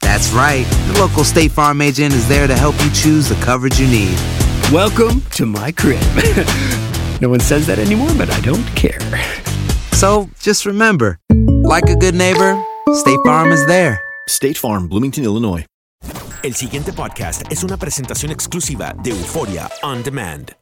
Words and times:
That's 0.00 0.30
right. 0.32 0.64
The 0.92 0.98
local 1.00 1.24
State 1.24 1.52
Farm 1.52 1.80
agent 1.80 2.14
is 2.14 2.28
there 2.28 2.46
to 2.46 2.54
help 2.54 2.74
you 2.84 2.90
choose 2.90 3.28
the 3.28 3.34
coverage 3.44 3.78
you 3.80 3.86
need. 3.88 4.16
Welcome 4.72 5.20
to 5.32 5.46
my 5.46 5.72
crib. 5.72 6.00
no 7.20 7.28
one 7.28 7.40
says 7.40 7.66
that 7.66 7.78
anymore, 7.78 8.10
but 8.16 8.30
I 8.30 8.40
don't 8.40 8.64
care. 8.76 8.98
So 9.92 10.28
just 10.40 10.66
remember, 10.66 11.18
like 11.64 11.88
a 11.88 11.96
good 11.96 12.14
neighbor, 12.14 12.62
State 12.94 13.18
Farm 13.24 13.52
is 13.52 13.64
there. 13.66 14.00
State 14.28 14.58
Farm, 14.58 14.88
Bloomington, 14.88 15.24
Illinois. 15.24 15.64
El 16.42 16.54
siguiente 16.54 16.92
podcast 16.92 17.42
es 17.50 17.64
una 17.64 17.76
presentación 17.76 18.30
exclusiva 18.30 18.94
de 19.02 19.10
Euforia 19.10 19.68
On 19.82 20.02
Demand. 20.02 20.52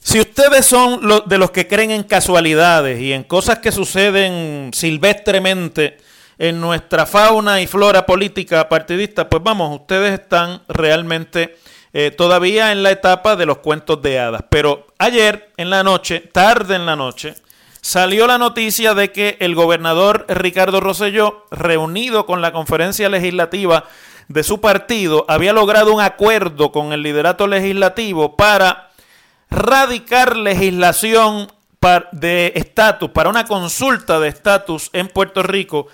Si 0.00 0.20
ustedes 0.20 0.66
son 0.66 1.06
lo- 1.06 1.20
de 1.20 1.38
los 1.38 1.50
que 1.50 1.66
creen 1.66 1.90
en 1.90 2.02
casualidades 2.04 3.00
y 3.00 3.12
en 3.12 3.24
cosas 3.24 3.58
que 3.58 3.72
suceden 3.72 4.70
silvestremente 4.72 5.98
en 6.38 6.60
nuestra 6.60 7.06
fauna 7.06 7.60
y 7.60 7.66
flora 7.66 8.04
política 8.04 8.68
partidista, 8.68 9.28
pues 9.28 9.42
vamos, 9.42 9.80
ustedes 9.80 10.20
están 10.20 10.62
realmente 10.68 11.56
eh, 11.92 12.10
todavía 12.10 12.72
en 12.72 12.82
la 12.82 12.90
etapa 12.90 13.36
de 13.36 13.46
los 13.46 13.58
cuentos 13.58 14.02
de 14.02 14.18
hadas. 14.18 14.44
Pero 14.50 14.86
ayer 14.98 15.50
en 15.56 15.70
la 15.70 15.82
noche, 15.82 16.20
tarde 16.20 16.76
en 16.76 16.84
la 16.84 16.96
noche, 16.96 17.34
salió 17.80 18.26
la 18.26 18.38
noticia 18.38 18.94
de 18.94 19.12
que 19.12 19.38
el 19.40 19.54
gobernador 19.54 20.26
Ricardo 20.28 20.80
Rosselló, 20.80 21.46
reunido 21.50 22.26
con 22.26 22.42
la 22.42 22.52
conferencia 22.52 23.08
legislativa 23.08 23.84
de 24.28 24.42
su 24.42 24.60
partido, 24.60 25.24
había 25.28 25.52
logrado 25.52 25.94
un 25.94 26.00
acuerdo 26.00 26.72
con 26.72 26.92
el 26.92 27.02
liderato 27.02 27.46
legislativo 27.46 28.36
para 28.36 28.90
radicar 29.48 30.36
legislación 30.36 31.48
de 32.12 32.52
estatus, 32.56 33.10
para 33.10 33.30
una 33.30 33.46
consulta 33.46 34.18
de 34.18 34.28
estatus 34.28 34.90
en 34.92 35.08
Puerto 35.08 35.42
Rico 35.42 35.86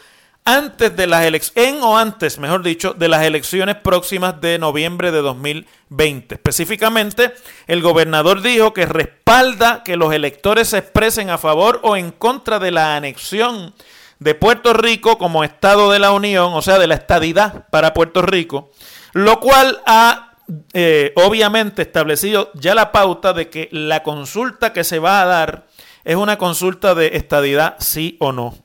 antes 0.45 0.97
de 0.97 1.07
las 1.07 1.25
elecciones, 1.25 1.75
en 1.75 1.83
o 1.83 1.97
antes, 1.97 2.39
mejor 2.39 2.63
dicho, 2.63 2.95
de 2.95 3.09
las 3.09 3.23
elecciones 3.23 3.77
próximas 3.77 4.41
de 4.41 4.59
noviembre 4.59 5.13
de 5.13 5.23
2020. 5.23 6.35
Específicamente, 6.35 7.33
el 7.67 7.83
gobernador 7.83 8.43
dijo 8.43 8.73
que 8.73 8.87
respalda 8.87 9.83
que 9.85 9.97
los 9.97 10.13
electores 10.13 10.69
se 10.69 10.79
expresen 10.79 11.31
a 11.31 11.39
favor 11.39 11.81
o 11.83 11.97
en 11.97 12.11
contra 12.11 12.59
de 12.59 12.73
la 12.73 12.97
anexión 12.97 13.75
de 14.19 14.35
Puerto 14.35 14.73
Rico 14.73 15.19
como 15.19 15.45
Estado 15.45 15.91
de 15.91 15.99
la 15.99 16.13
Unión, 16.13 16.53
o 16.55 16.63
sea, 16.63 16.79
de 16.79 16.87
la 16.87 16.95
estadidad 16.95 17.69
para 17.71 17.95
Puerto 17.95 18.23
Rico, 18.23 18.71
lo 19.13 19.41
cual 19.41 19.81
ha 19.87 20.33
eh, 20.75 21.13
obviamente 21.17 21.83
establecido 21.83 22.51
ya 22.55 22.75
la 22.75 22.93
pauta 22.93 23.33
de 23.33 23.49
que 23.49 23.69
la 23.73 24.03
consulta 24.03 24.73
que 24.73 24.85
se 24.85 24.99
va 24.99 25.23
a 25.23 25.27
dar 25.27 25.67
es 26.05 26.17
una 26.17 26.37
consulta 26.37 26.95
de 26.95 27.13
estadidad 27.15 27.77
sí 27.79 28.17
o 28.21 28.33
no. 28.33 28.57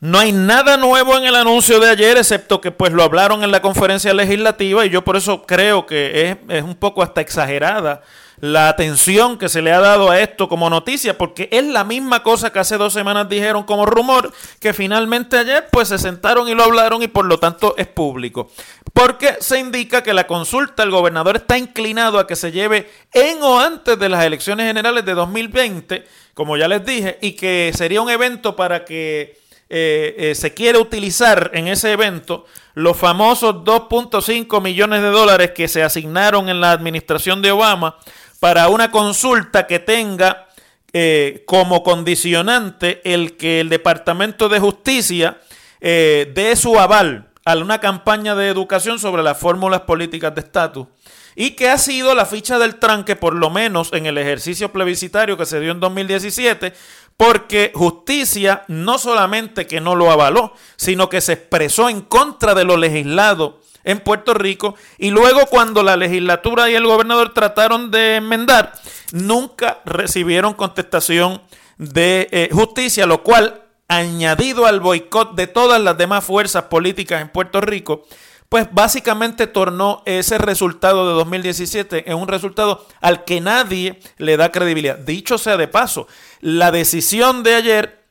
No 0.00 0.20
hay 0.20 0.30
nada 0.30 0.76
nuevo 0.76 1.16
en 1.16 1.24
el 1.24 1.34
anuncio 1.34 1.80
de 1.80 1.90
ayer, 1.90 2.16
excepto 2.16 2.60
que 2.60 2.70
pues 2.70 2.92
lo 2.92 3.02
hablaron 3.02 3.42
en 3.42 3.50
la 3.50 3.60
conferencia 3.60 4.14
legislativa 4.14 4.86
y 4.86 4.90
yo 4.90 5.02
por 5.02 5.16
eso 5.16 5.44
creo 5.44 5.86
que 5.86 6.30
es, 6.30 6.36
es 6.48 6.62
un 6.62 6.76
poco 6.76 7.02
hasta 7.02 7.20
exagerada 7.20 8.02
la 8.40 8.68
atención 8.68 9.38
que 9.38 9.48
se 9.48 9.62
le 9.62 9.72
ha 9.72 9.80
dado 9.80 10.10
a 10.10 10.20
esto 10.20 10.48
como 10.48 10.70
noticia, 10.70 11.18
porque 11.18 11.48
es 11.50 11.64
la 11.64 11.84
misma 11.84 12.22
cosa 12.22 12.52
que 12.52 12.58
hace 12.58 12.76
dos 12.76 12.92
semanas 12.92 13.28
dijeron 13.28 13.64
como 13.64 13.86
rumor, 13.86 14.32
que 14.60 14.72
finalmente 14.72 15.36
ayer 15.36 15.66
pues 15.70 15.88
se 15.88 15.98
sentaron 15.98 16.48
y 16.48 16.54
lo 16.54 16.64
hablaron 16.64 17.02
y 17.02 17.08
por 17.08 17.24
lo 17.24 17.38
tanto 17.38 17.74
es 17.76 17.86
público. 17.86 18.50
Porque 18.92 19.36
se 19.40 19.58
indica 19.58 20.02
que 20.02 20.14
la 20.14 20.26
consulta, 20.26 20.82
el 20.82 20.90
gobernador 20.90 21.36
está 21.36 21.58
inclinado 21.58 22.18
a 22.18 22.26
que 22.26 22.36
se 22.36 22.52
lleve 22.52 22.90
en 23.12 23.42
o 23.42 23.60
antes 23.60 23.98
de 23.98 24.08
las 24.08 24.24
elecciones 24.24 24.66
generales 24.66 25.04
de 25.04 25.14
2020, 25.14 26.06
como 26.34 26.56
ya 26.56 26.68
les 26.68 26.84
dije, 26.84 27.18
y 27.20 27.32
que 27.32 27.72
sería 27.74 28.00
un 28.00 28.10
evento 28.10 28.54
para 28.54 28.84
que 28.84 29.47
eh, 29.70 30.14
eh, 30.18 30.34
se 30.34 30.54
quiere 30.54 30.78
utilizar 30.78 31.50
en 31.54 31.68
ese 31.68 31.92
evento 31.92 32.46
los 32.74 32.96
famosos 32.96 33.56
2.5 33.56 34.62
millones 34.62 35.02
de 35.02 35.08
dólares 35.08 35.50
que 35.50 35.68
se 35.68 35.82
asignaron 35.82 36.48
en 36.48 36.60
la 36.60 36.72
administración 36.72 37.42
de 37.42 37.50
Obama 37.50 37.96
para 38.40 38.68
una 38.68 38.90
consulta 38.90 39.66
que 39.66 39.78
tenga 39.78 40.48
eh, 40.92 41.42
como 41.46 41.82
condicionante 41.82 43.02
el 43.04 43.36
que 43.36 43.60
el 43.60 43.68
Departamento 43.68 44.48
de 44.48 44.58
Justicia 44.58 45.38
eh, 45.80 46.32
dé 46.34 46.56
su 46.56 46.78
aval 46.78 47.28
a 47.44 47.56
una 47.56 47.78
campaña 47.78 48.34
de 48.34 48.48
educación 48.48 48.98
sobre 48.98 49.22
las 49.22 49.38
fórmulas 49.38 49.82
políticas 49.82 50.34
de 50.34 50.40
estatus 50.40 50.86
y 51.34 51.52
que 51.52 51.68
ha 51.68 51.78
sido 51.78 52.14
la 52.14 52.26
ficha 52.26 52.58
del 52.58 52.76
tranque, 52.76 53.16
por 53.16 53.34
lo 53.34 53.50
menos 53.50 53.92
en 53.92 54.06
el 54.06 54.18
ejercicio 54.18 54.72
plebiscitario 54.72 55.36
que 55.36 55.46
se 55.46 55.60
dio 55.60 55.72
en 55.72 55.78
2017, 55.78 56.72
porque 57.18 57.72
justicia 57.74 58.62
no 58.68 58.96
solamente 58.96 59.66
que 59.66 59.80
no 59.80 59.96
lo 59.96 60.10
avaló, 60.10 60.54
sino 60.76 61.08
que 61.10 61.20
se 61.20 61.32
expresó 61.34 61.88
en 61.90 62.00
contra 62.00 62.54
de 62.54 62.64
lo 62.64 62.76
legislado 62.76 63.60
en 63.82 63.98
Puerto 63.98 64.34
Rico. 64.34 64.76
Y 64.98 65.10
luego 65.10 65.46
cuando 65.46 65.82
la 65.82 65.96
legislatura 65.96 66.70
y 66.70 66.76
el 66.76 66.86
gobernador 66.86 67.34
trataron 67.34 67.90
de 67.90 68.16
enmendar, 68.16 68.72
nunca 69.12 69.80
recibieron 69.84 70.54
contestación 70.54 71.42
de 71.76 72.28
eh, 72.30 72.50
justicia, 72.52 73.04
lo 73.04 73.24
cual 73.24 73.62
añadido 73.88 74.66
al 74.66 74.78
boicot 74.78 75.34
de 75.34 75.48
todas 75.48 75.80
las 75.80 75.98
demás 75.98 76.24
fuerzas 76.24 76.64
políticas 76.64 77.20
en 77.20 77.30
Puerto 77.30 77.60
Rico, 77.60 78.06
pues 78.48 78.68
básicamente 78.72 79.46
tornó 79.46 80.02
ese 80.06 80.38
resultado 80.38 81.06
de 81.06 81.14
2017 81.14 82.10
en 82.10 82.16
un 82.16 82.28
resultado 82.28 82.86
al 83.00 83.24
que 83.24 83.40
nadie 83.40 84.00
le 84.16 84.36
da 84.36 84.50
credibilidad. 84.50 84.98
Dicho 84.98 85.36
sea 85.38 85.56
de 85.56 85.68
paso, 85.68 86.06
la 86.40 86.70
decisión 86.70 87.42
de 87.42 87.54
ayer 87.54 88.04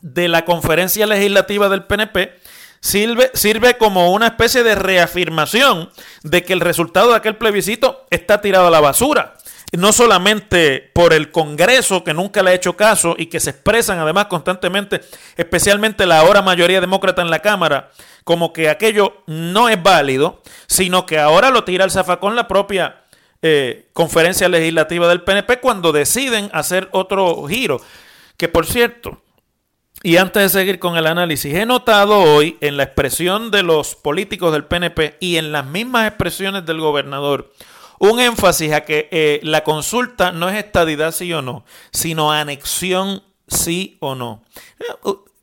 de 0.00 0.28
la 0.28 0.44
conferencia 0.44 1.06
legislativa 1.06 1.68
del 1.68 1.84
PNP 1.84 2.32
sirve, 2.80 3.30
sirve 3.34 3.76
como 3.76 4.12
una 4.12 4.28
especie 4.28 4.62
de 4.62 4.74
reafirmación 4.74 5.90
de 6.22 6.42
que 6.42 6.52
el 6.52 6.60
resultado 6.60 7.10
de 7.10 7.16
aquel 7.16 7.36
plebiscito 7.36 8.06
está 8.10 8.40
tirado 8.40 8.66
a 8.66 8.70
la 8.70 8.80
basura 8.80 9.36
no 9.72 9.92
solamente 9.92 10.90
por 10.92 11.12
el 11.12 11.30
Congreso, 11.30 12.02
que 12.02 12.14
nunca 12.14 12.42
le 12.42 12.50
ha 12.50 12.54
hecho 12.54 12.76
caso 12.76 13.14
y 13.16 13.26
que 13.26 13.40
se 13.40 13.50
expresan 13.50 13.98
además 13.98 14.26
constantemente, 14.26 15.00
especialmente 15.36 16.06
la 16.06 16.20
ahora 16.20 16.42
mayoría 16.42 16.80
demócrata 16.80 17.22
en 17.22 17.30
la 17.30 17.40
Cámara, 17.40 17.90
como 18.24 18.52
que 18.52 18.68
aquello 18.68 19.22
no 19.26 19.68
es 19.68 19.80
válido, 19.82 20.42
sino 20.66 21.06
que 21.06 21.18
ahora 21.18 21.50
lo 21.50 21.64
tira 21.64 21.84
al 21.84 21.90
zafacón 21.90 22.36
la 22.36 22.48
propia 22.48 23.04
eh, 23.42 23.88
conferencia 23.92 24.48
legislativa 24.48 25.08
del 25.08 25.22
PNP 25.22 25.60
cuando 25.60 25.92
deciden 25.92 26.50
hacer 26.52 26.88
otro 26.92 27.46
giro. 27.46 27.80
Que 28.36 28.48
por 28.48 28.66
cierto, 28.66 29.22
Y 30.02 30.16
antes 30.16 30.42
de 30.42 30.48
seguir 30.48 30.78
con 30.78 30.96
el 30.96 31.06
análisis, 31.06 31.54
he 31.54 31.66
notado 31.66 32.18
hoy 32.20 32.56
en 32.62 32.78
la 32.78 32.84
expresión 32.84 33.50
de 33.50 33.62
los 33.62 33.94
políticos 33.94 34.50
del 34.50 34.64
PNP 34.64 35.18
y 35.20 35.36
en 35.36 35.52
las 35.52 35.66
mismas 35.66 36.08
expresiones 36.08 36.64
del 36.64 36.80
gobernador 36.80 37.52
un 38.00 38.18
énfasis 38.18 38.72
a 38.72 38.80
que 38.80 39.08
eh, 39.12 39.40
la 39.42 39.62
consulta 39.62 40.32
no 40.32 40.48
es 40.48 40.56
estadidad 40.56 41.12
sí 41.12 41.32
o 41.34 41.42
no, 41.42 41.64
sino 41.92 42.32
anexión 42.32 43.22
sí 43.46 43.98
o 44.00 44.14
no. 44.14 44.42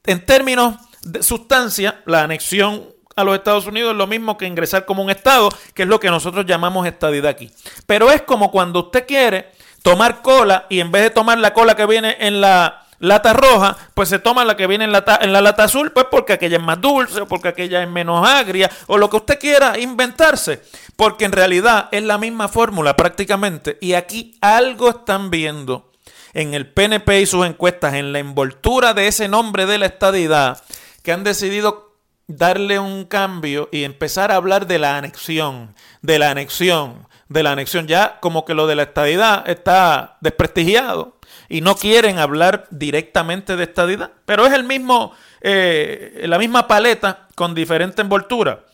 En 0.06 0.26
términos 0.26 0.76
de 1.04 1.22
sustancia, 1.22 2.02
la 2.06 2.24
anexión 2.24 2.84
a 3.16 3.24
los 3.24 3.36
Estados 3.36 3.68
Unidos 3.68 3.92
es 3.92 3.98
lo 3.98 4.08
mismo 4.08 4.38
que 4.38 4.48
ingresar 4.48 4.86
como 4.86 5.04
un 5.04 5.12
Estado, 5.12 5.50
que 5.76 5.84
es 5.84 5.88
lo 5.88 6.00
que 6.00 6.10
nosotros 6.10 6.48
llamamos 6.48 6.88
estadidad 6.88 7.30
aquí. 7.30 7.52
Pero 7.86 8.10
es 8.10 8.24
como 8.24 8.50
cuando 8.50 8.86
usted 8.86 9.06
quiere 9.06 9.52
tomar 9.84 10.24
cola 10.24 10.66
y 10.68 10.80
en 10.80 10.92
vez 10.92 11.04
de 11.04 11.10
tomar 11.12 11.38
la 11.38 11.54
cola 11.54 11.76
que 11.76 11.86
viene 11.86 12.18
en 12.20 12.42
la 12.42 12.87
lata 13.00 13.34
roja, 13.34 13.78
pues 13.94 14.10
se 14.10 14.20
toma 14.20 14.46
la 14.46 14.58
que 14.58 14.68
viene 14.68 14.86
en 14.86 14.92
la, 14.92 15.04
en 15.22 15.34
la 15.34 15.42
lata 15.42 15.66
azul, 15.66 15.92
pues 15.92 16.08
porque 16.10 16.34
aquella 16.34 16.58
es 16.58 16.64
más 16.64 16.82
dulce, 16.82 17.22
o 17.22 17.28
porque 17.28 17.50
aquella 17.50 17.84
es 17.84 17.90
menos 17.90 18.28
agria, 18.28 18.70
o 18.88 18.98
lo 18.98 19.10
que 19.10 19.18
usted 19.18 19.40
quiera 19.40 19.78
inventarse, 19.80 20.62
porque 20.96 21.26
en 21.26 21.32
realidad 21.32 21.90
es 21.92 22.04
la 22.04 22.18
misma 22.18 22.48
fórmula 22.48 22.96
prácticamente, 22.96 23.78
y 23.82 23.94
aquí 23.94 24.38
algo 24.42 24.90
están 24.90 25.30
viendo 25.30 25.92
en 26.34 26.54
el 26.54 26.72
PNP 26.72 27.22
y 27.22 27.26
sus 27.26 27.46
encuestas, 27.46 27.96
en 27.96 28.14
la 28.14 28.20
envoltura 28.20 28.94
de 28.94 29.08
ese 29.08 29.28
nombre 29.28 29.66
de 29.66 29.78
la 29.78 29.88
estadidad, 29.88 30.62
que 31.04 31.12
han 31.12 31.24
decidido 31.24 31.96
darle 32.28 32.78
un 32.80 33.06
cambio 33.06 33.70
y 33.72 33.84
empezar 33.84 34.32
a 34.32 34.36
hablar 34.36 34.68
de 34.68 34.80
la 34.80 34.98
anexión, 34.98 35.74
de 36.02 36.20
la 36.20 36.30
anexión, 36.30 37.08
de 37.30 37.44
la 37.44 37.54
anexión. 37.54 37.88
Ya 37.88 38.20
como 38.20 38.46
que 38.46 38.54
lo 38.54 38.68
de 38.68 38.76
la 38.76 38.84
estadidad 38.84 39.50
está 39.50 40.18
desprestigiado 40.22 41.17
y 41.50 41.62
no 41.62 41.76
quieren 41.76 42.20
hablar 42.20 42.68
directamente 42.70 43.56
de 43.56 43.64
estadidad. 43.64 44.12
Pero 44.26 44.46
es 44.46 44.54
el 44.54 44.64
mismo, 44.64 45.14
eh, 45.42 46.24
la 46.26 46.38
misma 46.38 46.68
paleta 46.68 47.28
con 47.36 47.56
diferente 47.56 48.02
envoltura. 48.02 48.66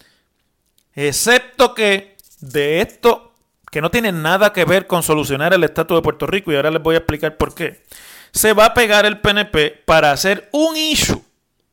Excepto 0.94 1.74
que 1.74 2.18
de 2.40 2.81
esto, 2.81 3.34
que 3.72 3.81
no 3.81 3.90
tiene 3.90 4.12
nada 4.12 4.54
que 4.54 4.66
ver 4.66 4.88
con 4.88 5.04
solucionar 5.04 5.54
el 5.54 5.64
estatus 5.64 5.98
de 5.98 6.02
Puerto 6.02 6.28
Rico, 6.28 6.52
y 6.52 6.56
ahora 6.56 6.72
les 6.72 6.81
voy 6.81 6.96
a 6.96 7.00
explicar 7.00 7.38
por 7.38 7.56
qué, 7.56 7.84
se 8.31 8.54
va 8.54 8.66
a 8.68 8.74
pegar 8.74 9.06
el 9.06 9.20
PNP 9.20 9.84
para 9.86 10.12
hacer 10.12 10.50
un 10.52 10.75
issue 10.75 11.24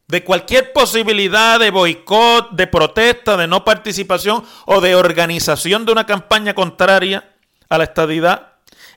de 0.09 0.25
cualquier 0.25 0.73
posibilidad 0.73 1.59
de 1.61 1.71
boicot, 1.71 2.51
de 2.51 2.67
protesta, 2.67 3.37
de 3.37 3.47
no 3.47 3.65
participación 3.65 4.45
o 4.67 4.81
de 4.81 4.97
organización 4.97 5.87
de 5.87 5.93
una 5.93 6.05
campaña 6.05 6.55
contraria 6.55 7.31
a 7.69 7.79
la 7.79 7.85
estadidad 7.85 8.50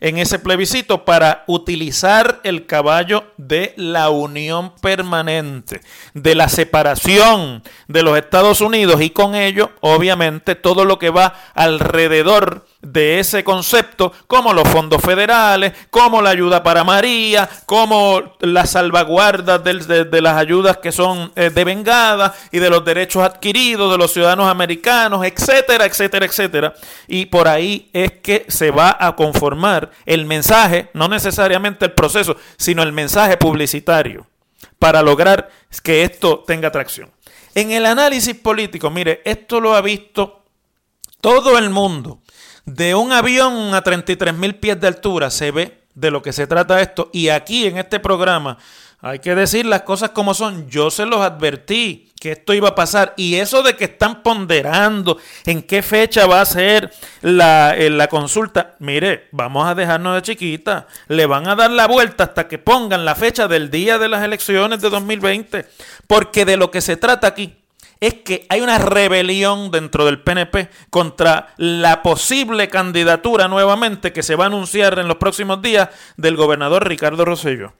en 0.04 0.18
ese 0.18 0.38
plebiscito 0.38 1.06
para 1.06 1.46
utilizar 1.48 2.42
el 2.44 2.66
caballo 2.66 3.24
de 3.38 3.74
la 3.78 4.10
unión 4.10 4.74
permanente, 4.82 5.80
de 6.14 6.36
la 6.36 6.50
separación 6.50 7.64
de 7.88 8.04
los 8.04 8.18
Estados 8.18 8.60
Unidos 8.60 9.02
y 9.02 9.12
con 9.12 9.34
ello, 9.34 9.72
obviamente, 9.80 10.56
todo 10.56 10.84
lo 10.84 11.00
que 11.00 11.10
va 11.10 11.36
alrededor 11.54 12.66
de 12.84 13.20
ese 13.20 13.44
concepto, 13.44 14.12
como 14.28 14.54
los 14.54 14.68
fondos 14.68 15.02
federales, 15.02 15.74
como 15.90 16.22
la 16.22 16.32
ayuda 16.32 16.62
para 16.62 16.84
María, 16.84 17.50
como 17.66 18.36
las 18.42 18.72
salvaguardas 18.72 19.64
de, 19.64 20.22
las 20.22 20.38
ayudas 20.38 20.78
que 20.78 20.92
son 20.92 21.32
eh, 21.36 21.50
devengadas 21.50 22.34
y 22.52 22.60
de 22.60 22.70
los 22.70 22.84
derechos 22.84 23.24
adquiridos 23.24 23.90
de 23.90 23.98
los 23.98 24.12
ciudadanos 24.12 24.48
americanos, 24.50 25.26
etcétera, 25.26 25.86
etcétera, 25.86 26.26
etcétera. 26.26 26.74
Y 27.08 27.28
por 27.28 27.48
ahí 27.48 27.90
es 27.94 28.12
que 28.22 28.46
se 28.50 28.70
va 28.70 28.96
a 29.00 29.16
conformar 29.16 29.90
el 30.06 30.26
mensaje, 30.26 30.90
no 30.94 31.08
necesariamente 31.08 31.86
el 31.86 31.94
proceso, 31.94 32.36
sino 32.58 32.84
el 32.84 32.92
mensaje 32.92 33.38
publicitario 33.38 34.28
para 34.78 35.02
lograr 35.02 35.50
que 35.82 36.04
esto 36.04 36.44
tenga 36.46 36.68
atracción. 36.68 37.10
En 37.56 37.72
el 37.72 37.86
análisis 37.86 38.36
político, 38.36 38.90
mire, 38.90 39.22
esto 39.24 39.62
lo 39.62 39.76
ha 39.76 39.82
visto 39.82 40.44
todo 41.22 41.58
el 41.58 41.70
mundo 41.70 42.23
de 42.66 42.96
un 42.96 43.12
avión 43.12 43.74
a 43.74 43.82
33 43.82 44.34
mil 44.34 44.56
pies 44.56 44.80
de 44.80 44.88
altura 44.88 45.30
se 45.30 45.52
ve 45.52 45.84
de 45.96 46.12
lo 46.12 46.22
que 46.22 46.34
se 46.34 46.48
trata 46.48 46.82
esto. 46.82 47.10
Y 47.14 47.30
aquí 47.30 47.66
en 47.66 47.78
este 47.78 48.00
programa 48.00 48.58
hay 49.02 49.20
que 49.20 49.36
decir 49.36 49.66
las 49.66 49.82
cosas 49.82 50.12
como 50.12 50.34
son. 50.34 50.70
Yo 50.70 50.90
se 50.90 51.06
los 51.06 51.20
advertí 51.22 52.12
que 52.20 52.32
esto 52.32 52.54
iba 52.54 52.70
a 52.70 52.76
pasar. 52.76 53.14
Y 53.18 53.36
eso 53.36 53.62
de 53.62 53.76
que 53.76 53.86
están 53.86 54.24
ponderando 54.24 55.18
en 55.46 55.62
qué 55.62 55.82
fecha 55.82 56.26
va 56.26 56.40
a 56.40 56.46
ser 56.46 56.92
la, 57.22 57.76
eh, 57.78 57.90
la, 57.90 58.08
consulta. 58.08 58.76
Mire, 58.80 59.28
vamos 59.32 59.68
a 59.68 59.76
dejarnos 59.76 60.16
de 60.16 60.22
chiquita. 60.22 60.88
Le 61.10 61.26
van 61.26 61.48
a 61.50 61.56
dar 61.56 61.70
la 61.70 61.88
vuelta 61.88 62.24
hasta 62.24 62.48
que 62.48 62.60
pongan 62.60 63.04
la 63.04 63.16
fecha 63.16 63.50
del 63.50 63.70
día 63.70 63.98
de 63.98 64.08
las 64.08 64.24
elecciones 64.24 64.80
de 64.80 64.90
2020. 64.90 65.66
Porque 66.08 66.46
de 66.46 66.56
lo 66.56 66.72
que 66.72 66.80
se 66.80 66.96
trata 66.96 67.28
aquí 67.28 67.63
es 68.08 68.16
que 68.16 68.46
hay 68.50 68.60
una 68.60 68.80
rebelión 68.80 69.72
dentro 69.72 70.06
del 70.06 70.22
PNP 70.22 70.70
contra 70.90 71.54
la 71.56 72.04
posible 72.04 72.68
candidatura 72.68 73.48
nuevamente 73.48 74.12
que 74.12 74.24
se 74.24 74.36
va 74.36 74.44
a 74.44 74.48
anunciar 74.48 75.00
en 75.00 75.08
los 75.08 75.16
próximos 75.16 75.62
días 75.62 75.88
del 76.18 76.36
gobernador 76.36 76.86
Ricardo 76.86 77.24
Rosselló. 77.24 77.74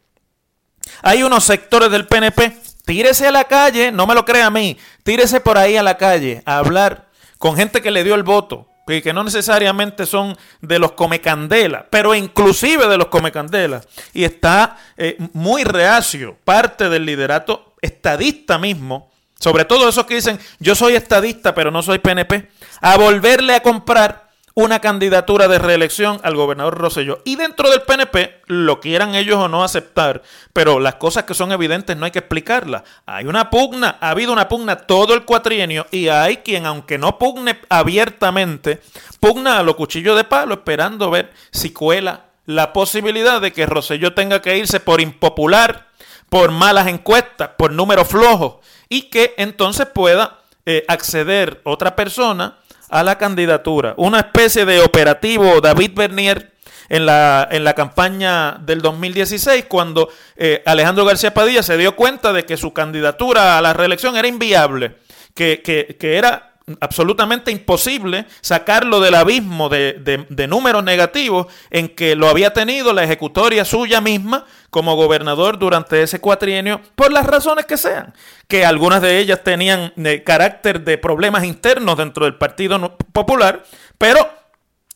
Hay 1.02 1.24
unos 1.24 1.44
sectores 1.44 1.92
del 1.92 2.08
PNP, 2.08 2.58
tírese 2.86 3.28
a 3.28 3.32
la 3.32 3.44
calle, 3.44 3.92
no 3.92 4.08
me 4.08 4.16
lo 4.16 4.24
crea 4.24 4.46
a 4.46 4.50
mí, 4.50 4.78
tírese 5.04 5.42
por 5.42 5.58
ahí 5.58 5.76
a 5.76 5.84
la 5.84 5.98
calle 5.98 6.42
a 6.46 6.58
hablar 6.58 7.10
con 7.38 7.58
gente 7.58 7.82
que 7.82 7.92
le 7.92 8.06
dio 8.06 8.16
el 8.16 8.24
voto, 8.24 8.70
y 8.88 9.02
que 9.02 9.14
no 9.14 9.26
necesariamente 9.26 10.06
son 10.06 10.38
de 10.62 10.80
los 10.80 10.94
comecandela, 10.94 11.88
pero 11.90 12.16
inclusive 12.16 12.88
de 12.88 12.98
los 12.98 13.08
comecandela. 13.08 13.82
Y 14.14 14.24
está 14.24 14.78
eh, 14.96 15.18
muy 15.34 15.64
reacio 15.64 16.38
parte 16.44 16.88
del 16.88 17.06
liderato 17.06 17.76
estadista 17.82 18.58
mismo 18.58 19.13
sobre 19.44 19.66
todo 19.66 19.90
esos 19.90 20.06
que 20.06 20.16
dicen 20.16 20.40
yo 20.60 20.74
soy 20.74 20.96
estadista 20.96 21.54
pero 21.54 21.70
no 21.70 21.84
soy 21.84 22.00
PNP, 22.00 22.50
a 22.80 22.98
volverle 22.98 23.56
a 23.56 23.62
comprar 23.62 24.30
una 24.56 24.80
candidatura 24.80 25.50
de 25.50 25.60
reelección 25.60 26.22
al 26.24 26.36
gobernador 26.36 26.78
Rosselló. 26.78 27.20
Y 27.26 27.36
dentro 27.36 27.70
del 27.72 27.82
PNP, 27.82 28.42
lo 28.46 28.80
quieran 28.80 29.16
ellos 29.16 29.38
o 29.38 29.50
no 29.50 29.64
aceptar, 29.64 30.22
pero 30.54 30.80
las 30.80 30.96
cosas 30.96 31.24
que 31.24 31.34
son 31.34 31.52
evidentes 31.52 31.98
no 31.98 32.06
hay 32.06 32.12
que 32.12 32.20
explicarlas. 32.20 32.84
Hay 33.06 33.26
una 33.26 33.50
pugna, 33.50 33.98
ha 34.00 34.12
habido 34.12 34.32
una 34.32 34.48
pugna 34.48 34.78
todo 34.78 35.14
el 35.14 35.26
cuatrienio 35.26 35.88
y 35.92 36.08
hay 36.08 36.38
quien, 36.38 36.66
aunque 36.66 36.98
no 36.98 37.18
pugne 37.18 37.60
abiertamente, 37.68 38.82
pugna 39.20 39.58
a 39.58 39.64
los 39.64 39.76
cuchillos 39.76 40.16
de 40.16 40.24
palo 40.24 40.54
esperando 40.54 41.10
ver 41.10 41.34
si 41.52 41.72
cuela 41.74 42.26
la 42.46 42.72
posibilidad 42.72 43.42
de 43.42 43.52
que 43.52 43.66
Rosselló 43.66 44.14
tenga 44.14 44.42
que 44.42 44.58
irse 44.58 44.80
por 44.80 45.02
impopular, 45.02 45.88
por 46.30 46.52
malas 46.52 46.88
encuestas, 46.88 47.50
por 47.58 47.72
números 47.72 48.08
flojos 48.08 48.56
y 48.94 49.10
que 49.10 49.34
entonces 49.38 49.88
pueda 49.88 50.42
eh, 50.68 50.86
acceder 50.88 51.62
otra 51.64 51.96
persona 51.96 52.60
a 52.90 53.02
la 53.02 53.18
candidatura. 53.18 53.96
Una 53.98 54.20
especie 54.20 54.66
de 54.66 54.82
operativo 54.82 55.62
David 55.62 55.94
Bernier 55.96 56.54
en 56.90 57.08
la, 57.08 57.48
en 57.50 57.64
la 57.64 57.74
campaña 57.74 58.60
del 58.62 58.84
2016, 58.84 59.66
cuando 59.68 60.10
eh, 60.36 60.62
Alejandro 60.68 61.06
García 61.06 61.34
Padilla 61.34 61.64
se 61.64 61.76
dio 61.76 61.96
cuenta 61.96 62.34
de 62.34 62.46
que 62.46 62.56
su 62.56 62.72
candidatura 62.72 63.58
a 63.58 63.64
la 63.64 63.74
reelección 63.74 64.16
era 64.16 64.28
inviable, 64.28 64.98
que, 65.34 65.64
que, 65.64 65.98
que 66.00 66.18
era 66.18 66.53
absolutamente 66.80 67.52
imposible 67.52 68.26
sacarlo 68.42 69.00
del 69.00 69.16
abismo 69.16 69.70
de, 69.70 70.48
números 70.48 70.84
negativos 70.84 71.48
en 71.70 71.90
que 71.90 72.16
lo 72.16 72.30
había 72.30 72.54
tenido 72.54 72.94
la 72.94 73.04
ejecutoria 73.04 73.66
suya 73.66 74.02
misma 74.02 74.46
como 74.70 74.96
gobernador 74.96 75.60
durante 75.60 76.02
ese 76.02 76.20
cuatrienio, 76.20 76.82
por 76.96 77.12
las 77.12 77.26
razones 77.26 77.66
que 77.66 77.78
sean, 77.78 78.14
que 78.48 78.66
algunas 78.66 79.02
de 79.02 79.20
ellas 79.20 79.44
tenían 79.44 79.94
eh, 79.98 80.24
carácter 80.24 80.82
de 80.84 80.98
problemas 80.98 81.44
internos 81.44 81.98
dentro 81.98 82.26
del 82.26 82.36
Partido 82.36 82.98
Popular, 83.12 83.64
pero 83.98 84.28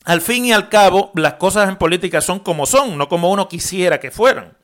al 0.04 0.20
fin 0.20 0.46
y 0.46 0.52
al 0.52 0.68
cabo 0.68 1.12
las 1.14 1.34
cosas 1.34 1.68
en 1.68 1.76
política 1.76 2.20
son 2.20 2.40
como 2.40 2.66
son, 2.66 2.98
no 2.98 3.08
como 3.08 3.30
uno 3.30 3.48
quisiera 3.48 4.00
que 4.00 4.10
fueran. 4.10 4.56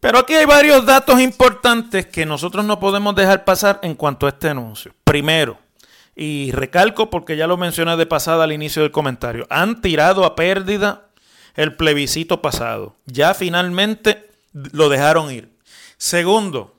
Pero 0.00 0.18
aquí 0.18 0.34
hay 0.34 0.44
varios 0.44 0.86
datos 0.86 1.20
importantes 1.20 2.06
que 2.06 2.24
nosotros 2.26 2.64
no 2.64 2.78
podemos 2.78 3.14
dejar 3.16 3.44
pasar 3.44 3.80
en 3.82 3.94
cuanto 3.94 4.26
a 4.26 4.28
este 4.28 4.48
anuncio. 4.48 4.94
Primero, 5.04 5.58
y 6.16 6.50
recalco 6.50 7.10
porque 7.10 7.36
ya 7.36 7.46
lo 7.46 7.58
mencioné 7.58 7.96
de 7.96 8.06
pasada 8.06 8.44
al 8.44 8.52
inicio 8.52 8.82
del 8.82 8.90
comentario, 8.90 9.46
han 9.50 9.82
tirado 9.82 10.24
a 10.24 10.34
pérdida 10.34 11.08
el 11.54 11.76
plebiscito 11.76 12.40
pasado. 12.40 12.96
Ya 13.04 13.34
finalmente 13.34 14.30
lo 14.52 14.88
dejaron 14.88 15.30
ir. 15.30 15.50
Segundo, 15.98 16.74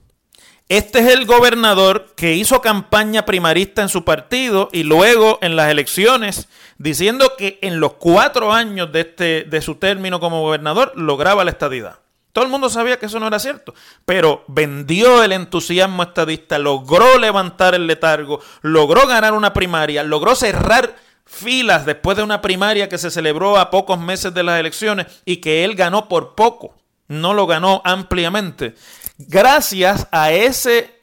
este 0.69 0.99
es 0.99 1.13
el 1.13 1.25
gobernador 1.25 2.13
que 2.15 2.33
hizo 2.33 2.61
campaña 2.61 3.25
primarista 3.25 3.83
en 3.83 3.89
su 3.89 4.03
partido 4.03 4.69
y 4.73 4.83
luego 4.83 5.37
en 5.41 5.55
las 5.55 5.69
elecciones 5.69 6.49
diciendo 6.77 7.33
que 7.37 7.59
en 7.61 7.79
los 7.79 7.93
cuatro 7.93 8.51
años 8.51 8.91
de, 8.91 9.01
este, 9.01 9.43
de 9.43 9.61
su 9.61 9.75
término 9.75 10.19
como 10.19 10.41
gobernador 10.41 10.91
lograba 10.95 11.45
la 11.45 11.51
estadidad. 11.51 11.99
Todo 12.37 12.45
el 12.45 12.51
mundo 12.51 12.69
sabía 12.69 12.99
que 12.99 13.07
eso 13.07 13.19
no 13.19 13.25
era 13.25 13.39
cierto, 13.39 13.73
pero 14.05 14.43
vendió 14.47 15.23
el 15.23 15.31
entusiasmo 15.31 16.03
estadista, 16.03 16.59
logró 16.59 17.17
levantar 17.17 17.73
el 17.73 17.87
letargo, 17.87 18.41
logró 18.61 19.07
ganar 19.07 19.33
una 19.33 19.53
primaria, 19.53 20.03
logró 20.03 20.35
cerrar 20.35 20.97
filas 21.25 21.87
después 21.87 22.15
de 22.15 22.21
una 22.21 22.39
primaria 22.39 22.89
que 22.89 22.99
se 22.99 23.09
celebró 23.09 23.57
a 23.57 23.71
pocos 23.71 23.97
meses 23.99 24.35
de 24.35 24.43
las 24.43 24.59
elecciones 24.59 25.07
y 25.25 25.37
que 25.37 25.63
él 25.63 25.73
ganó 25.73 26.07
por 26.07 26.35
poco, 26.35 26.75
no 27.07 27.33
lo 27.33 27.47
ganó 27.47 27.81
ampliamente. 27.83 28.75
gracias 29.17 30.07
a 30.11 30.31
ese 30.31 31.01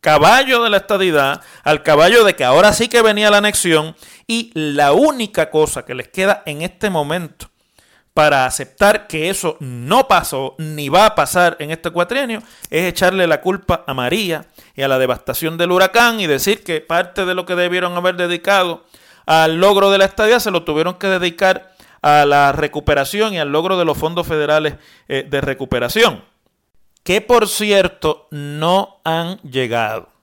caballo 0.00 0.62
de 0.62 0.70
la 0.70 0.78
estadidad, 0.78 1.42
al 1.62 1.82
caballo 1.82 2.24
de 2.24 2.36
que 2.36 2.44
ahora 2.44 2.72
sí 2.72 2.88
que 2.88 3.02
venía 3.02 3.30
la 3.30 3.36
anexión 3.36 3.94
y 4.26 4.50
la 4.54 4.92
única 4.92 5.50
cosa 5.50 5.84
que 5.84 5.94
les 5.94 6.08
queda 6.08 6.42
en 6.46 6.62
este 6.62 6.88
momento 6.88 7.50
para 8.14 8.46
aceptar 8.46 9.08
que 9.08 9.28
eso 9.28 9.56
no 9.58 10.06
pasó 10.06 10.54
ni 10.58 10.88
va 10.88 11.04
a 11.04 11.14
pasar 11.16 11.56
en 11.58 11.72
este 11.72 11.90
cuatrienio 11.90 12.42
es 12.70 12.84
echarle 12.84 13.26
la 13.26 13.40
culpa 13.40 13.82
a 13.88 13.92
María 13.92 14.46
y 14.76 14.82
a 14.82 14.88
la 14.88 15.00
devastación 15.00 15.58
del 15.58 15.72
huracán 15.72 16.20
y 16.20 16.28
decir 16.28 16.62
que 16.62 16.80
parte 16.80 17.26
de 17.26 17.34
lo 17.34 17.44
que 17.44 17.56
debieron 17.56 17.96
haber 17.96 18.16
dedicado 18.16 18.84
al 19.26 19.58
logro 19.58 19.90
de 19.90 19.98
la 19.98 20.04
estadía 20.04 20.38
se 20.38 20.52
lo 20.52 20.62
tuvieron 20.62 20.94
que 20.94 21.08
dedicar 21.08 21.74
a 22.02 22.24
la 22.24 22.52
recuperación 22.52 23.34
y 23.34 23.38
al 23.38 23.50
logro 23.50 23.78
de 23.78 23.84
los 23.84 23.98
fondos 23.98 24.26
federales 24.26 24.74
eh, 25.08 25.26
de 25.28 25.40
recuperación, 25.40 26.22
que 27.02 27.20
por 27.20 27.48
cierto 27.48 28.28
no 28.30 29.00
han 29.04 29.38
llegado. 29.38 30.13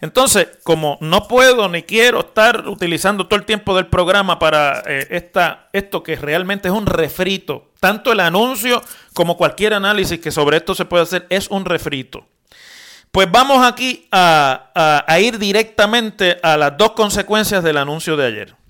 Entonces, 0.00 0.48
como 0.62 0.98
no 1.00 1.28
puedo 1.28 1.68
ni 1.68 1.82
quiero 1.82 2.20
estar 2.20 2.68
utilizando 2.68 3.26
todo 3.26 3.38
el 3.38 3.46
tiempo 3.46 3.74
del 3.74 3.86
programa 3.86 4.38
para 4.38 4.82
eh, 4.86 5.06
esta, 5.10 5.68
esto 5.72 6.02
que 6.02 6.16
realmente 6.16 6.68
es 6.68 6.74
un 6.74 6.86
refrito, 6.86 7.70
tanto 7.80 8.12
el 8.12 8.20
anuncio 8.20 8.82
como 9.14 9.36
cualquier 9.36 9.74
análisis 9.74 10.20
que 10.20 10.30
sobre 10.30 10.58
esto 10.58 10.74
se 10.74 10.84
puede 10.84 11.04
hacer 11.04 11.26
es 11.30 11.48
un 11.48 11.64
refrito. 11.64 12.26
Pues 13.10 13.30
vamos 13.30 13.64
aquí 13.64 14.06
a, 14.12 15.04
a 15.06 15.20
ir 15.20 15.38
directamente 15.38 16.38
a 16.42 16.56
las 16.56 16.76
dos 16.76 16.92
consecuencias 16.92 17.64
del 17.64 17.78
anuncio 17.78 18.16
de 18.16 18.26
ayer. 18.26 18.65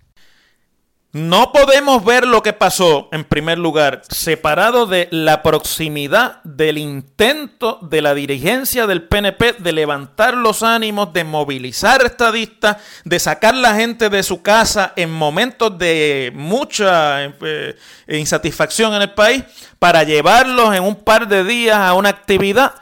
No 1.17 1.51
podemos 1.51 2.05
ver 2.05 2.27
lo 2.27 2.43
que 2.43 2.53
pasó, 2.53 3.09
en 3.11 3.25
primer 3.25 3.57
lugar, 3.57 4.03
separado 4.07 4.85
de 4.85 5.09
la 5.11 5.43
proximidad 5.43 6.43
del 6.45 6.77
intento 6.77 7.79
de 7.81 8.03
la 8.03 8.13
dirigencia 8.13 8.87
del 8.87 9.05
PNP 9.05 9.55
de 9.55 9.73
levantar 9.73 10.35
los 10.35 10.63
ánimos, 10.63 11.15
de 11.15 11.25
movilizar 11.25 12.05
estadistas, 12.05 12.77
de 13.07 13.19
sacar 13.19 13.55
la 13.55 13.75
gente 13.75 14.11
de 14.11 14.23
su 14.23 14.43
casa 14.43 14.93
en 14.95 15.11
momentos 15.11 15.79
de 15.79 16.33
mucha 16.35 17.25
eh, 17.25 17.77
insatisfacción 18.09 18.93
en 18.93 19.01
el 19.01 19.13
país, 19.13 19.43
para 19.79 20.03
llevarlos 20.03 20.75
en 20.75 20.83
un 20.83 20.97
par 20.97 21.29
de 21.29 21.45
días 21.45 21.79
a 21.79 21.95
una 21.95 22.11
actividad 22.11 22.75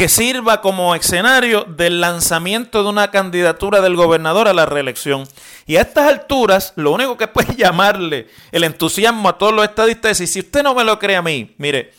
que 0.00 0.08
sirva 0.08 0.62
como 0.62 0.94
escenario 0.94 1.64
del 1.64 2.00
lanzamiento 2.00 2.82
de 2.82 2.88
una 2.88 3.10
candidatura 3.10 3.82
del 3.82 3.96
gobernador 3.96 4.48
a 4.48 4.54
la 4.54 4.64
reelección. 4.64 5.28
Y 5.66 5.76
a 5.76 5.82
estas 5.82 6.08
alturas, 6.08 6.72
lo 6.76 6.92
único 6.92 7.18
que 7.18 7.28
puede 7.28 7.54
llamarle 7.58 8.26
el 8.50 8.64
entusiasmo 8.64 9.28
a 9.28 9.36
todos 9.36 9.52
los 9.52 9.62
estadistas 9.62 10.12
es, 10.12 10.20
y 10.22 10.26
si 10.26 10.38
usted 10.40 10.62
no 10.62 10.74
me 10.74 10.84
lo 10.84 10.98
cree 10.98 11.16
a 11.16 11.20
mí, 11.20 11.54
mire, 11.58 11.92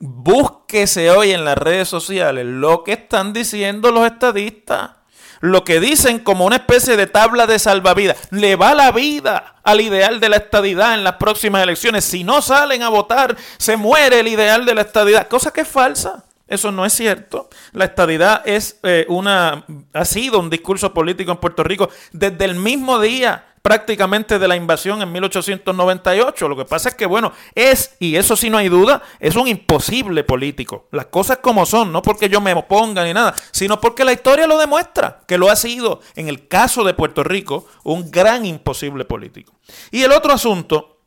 búsquese 0.00 1.12
hoy 1.12 1.30
en 1.30 1.44
las 1.44 1.56
redes 1.56 1.86
sociales 1.86 2.44
lo 2.44 2.82
que 2.82 2.94
están 2.94 3.32
diciendo 3.32 3.92
los 3.92 4.04
estadistas. 4.04 4.90
Lo 5.38 5.62
que 5.62 5.78
dicen 5.78 6.18
como 6.18 6.46
una 6.46 6.56
especie 6.56 6.96
de 6.96 7.06
tabla 7.06 7.46
de 7.46 7.60
salvavidas. 7.60 8.16
Le 8.32 8.56
va 8.56 8.74
la 8.74 8.90
vida 8.90 9.54
al 9.62 9.80
ideal 9.80 10.18
de 10.18 10.28
la 10.28 10.38
estadidad 10.38 10.94
en 10.94 11.04
las 11.04 11.18
próximas 11.18 11.62
elecciones. 11.62 12.04
Si 12.04 12.24
no 12.24 12.42
salen 12.42 12.82
a 12.82 12.88
votar, 12.88 13.36
se 13.58 13.76
muere 13.76 14.18
el 14.18 14.26
ideal 14.26 14.66
de 14.66 14.74
la 14.74 14.80
estadidad. 14.80 15.28
Cosa 15.28 15.52
que 15.52 15.60
es 15.60 15.68
falsa. 15.68 16.24
Eso 16.54 16.72
no 16.72 16.86
es 16.86 16.92
cierto. 16.92 17.48
La 17.72 17.84
estadidad 17.84 18.42
es 18.46 18.78
eh, 18.82 19.04
una, 19.08 19.64
ha 19.92 20.04
sido 20.04 20.38
un 20.38 20.50
discurso 20.50 20.94
político 20.94 21.32
en 21.32 21.38
Puerto 21.38 21.62
Rico 21.62 21.90
desde 22.12 22.44
el 22.44 22.54
mismo 22.54 23.00
día 23.00 23.44
prácticamente 23.64 24.38
de 24.38 24.46
la 24.46 24.56
invasión 24.56 25.00
en 25.00 25.10
1898. 25.10 26.48
Lo 26.48 26.56
que 26.56 26.66
pasa 26.66 26.90
es 26.90 26.94
que, 26.94 27.06
bueno, 27.06 27.32
es, 27.54 27.96
y 27.98 28.16
eso 28.16 28.36
sí 28.36 28.50
no 28.50 28.58
hay 28.58 28.68
duda, 28.68 29.02
es 29.18 29.36
un 29.36 29.48
imposible 29.48 30.22
político. 30.22 30.86
Las 30.92 31.06
cosas 31.06 31.38
como 31.38 31.64
son, 31.64 31.90
no 31.90 32.02
porque 32.02 32.28
yo 32.28 32.42
me 32.42 32.52
oponga 32.52 33.04
ni 33.04 33.14
nada, 33.14 33.34
sino 33.52 33.80
porque 33.80 34.04
la 34.04 34.12
historia 34.12 34.46
lo 34.46 34.58
demuestra, 34.58 35.22
que 35.26 35.38
lo 35.38 35.50
ha 35.50 35.56
sido, 35.56 36.02
en 36.14 36.28
el 36.28 36.46
caso 36.46 36.84
de 36.84 36.92
Puerto 36.92 37.24
Rico, 37.24 37.66
un 37.84 38.10
gran 38.10 38.44
imposible 38.44 39.06
político. 39.06 39.54
Y 39.90 40.02
el 40.02 40.12
otro 40.12 40.34
asunto 40.34 40.98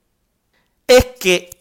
es 0.88 1.06
que 1.20 1.57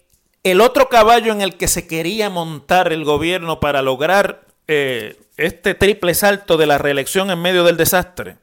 el 0.50 0.60
otro 0.60 0.88
caballo 0.88 1.32
en 1.32 1.40
el 1.40 1.56
que 1.56 1.66
se 1.66 1.88
quería 1.88 2.30
montar 2.30 2.92
el 2.92 3.04
gobierno 3.04 3.58
para 3.58 3.82
lograr 3.82 4.46
eh, 4.68 5.18
este 5.36 5.74
triple 5.74 6.14
salto 6.14 6.56
de 6.56 6.66
la 6.66 6.78
reelección 6.78 7.32
en 7.32 7.42
medio 7.42 7.64
del 7.64 7.76
desastre 7.76 8.36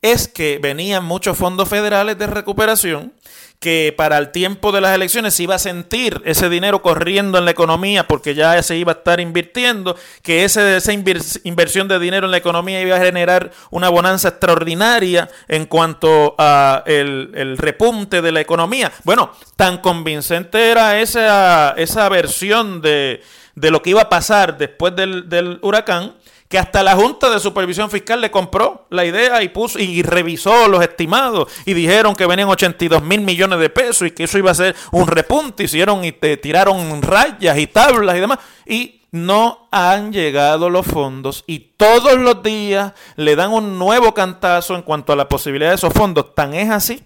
es 0.00 0.28
que 0.28 0.60
venían 0.62 1.04
muchos 1.04 1.36
fondos 1.36 1.68
federales 1.68 2.16
de 2.16 2.28
recuperación 2.28 3.12
que 3.58 3.92
para 3.96 4.18
el 4.18 4.30
tiempo 4.30 4.70
de 4.70 4.80
las 4.80 4.94
elecciones 4.94 5.34
se 5.34 5.42
iba 5.42 5.56
a 5.56 5.58
sentir 5.58 6.22
ese 6.24 6.48
dinero 6.48 6.80
corriendo 6.80 7.38
en 7.38 7.44
la 7.44 7.50
economía 7.50 8.06
porque 8.06 8.34
ya 8.34 8.62
se 8.62 8.76
iba 8.76 8.92
a 8.92 8.96
estar 8.96 9.18
invirtiendo, 9.18 9.96
que 10.22 10.44
ese, 10.44 10.76
esa 10.76 10.92
inversión 10.92 11.88
de 11.88 11.98
dinero 11.98 12.26
en 12.26 12.30
la 12.30 12.36
economía 12.36 12.80
iba 12.80 12.96
a 12.96 13.00
generar 13.00 13.50
una 13.70 13.88
bonanza 13.88 14.28
extraordinaria 14.28 15.28
en 15.48 15.66
cuanto 15.66 16.36
a 16.38 16.84
el, 16.86 17.56
repunte 17.58 18.22
de 18.22 18.32
la 18.32 18.40
economía. 18.40 18.92
Bueno, 19.02 19.32
tan 19.56 19.78
convincente 19.78 20.70
era 20.70 21.00
esa, 21.00 21.74
esa 21.76 22.08
versión 22.08 22.80
de, 22.80 23.22
de 23.56 23.70
lo 23.70 23.82
que 23.82 23.90
iba 23.90 24.02
a 24.02 24.08
pasar 24.08 24.56
después 24.56 24.94
del, 24.94 25.28
del 25.28 25.58
huracán 25.62 26.14
que 26.48 26.58
hasta 26.58 26.82
la 26.82 26.96
Junta 26.96 27.30
de 27.30 27.40
Supervisión 27.40 27.90
Fiscal 27.90 28.20
le 28.20 28.30
compró 28.30 28.86
la 28.90 29.04
idea 29.04 29.42
y 29.42 29.50
puso 29.50 29.78
y 29.78 30.02
revisó 30.02 30.68
los 30.68 30.82
estimados 30.82 31.48
y 31.66 31.74
dijeron 31.74 32.14
que 32.14 32.26
venían 32.26 32.48
82 32.48 33.02
mil 33.02 33.20
millones 33.20 33.58
de 33.58 33.70
pesos 33.70 34.08
y 34.08 34.10
que 34.12 34.24
eso 34.24 34.38
iba 34.38 34.50
a 34.50 34.54
ser 34.54 34.74
un 34.90 35.06
repunte, 35.06 35.64
hicieron 35.64 36.04
y 36.04 36.12
te 36.12 36.36
tiraron 36.38 37.02
rayas 37.02 37.58
y 37.58 37.66
tablas 37.66 38.16
y 38.16 38.20
demás 38.20 38.38
y 38.66 39.02
no 39.10 39.68
han 39.70 40.12
llegado 40.12 40.68
los 40.68 40.86
fondos 40.86 41.44
y 41.46 41.60
todos 41.76 42.18
los 42.18 42.42
días 42.42 42.92
le 43.16 43.36
dan 43.36 43.52
un 43.52 43.78
nuevo 43.78 44.12
cantazo 44.12 44.74
en 44.74 44.82
cuanto 44.82 45.12
a 45.12 45.16
la 45.16 45.28
posibilidad 45.28 45.70
de 45.70 45.76
esos 45.76 45.92
fondos. 45.92 46.34
Tan 46.34 46.54
es 46.54 46.70
así 46.70 47.02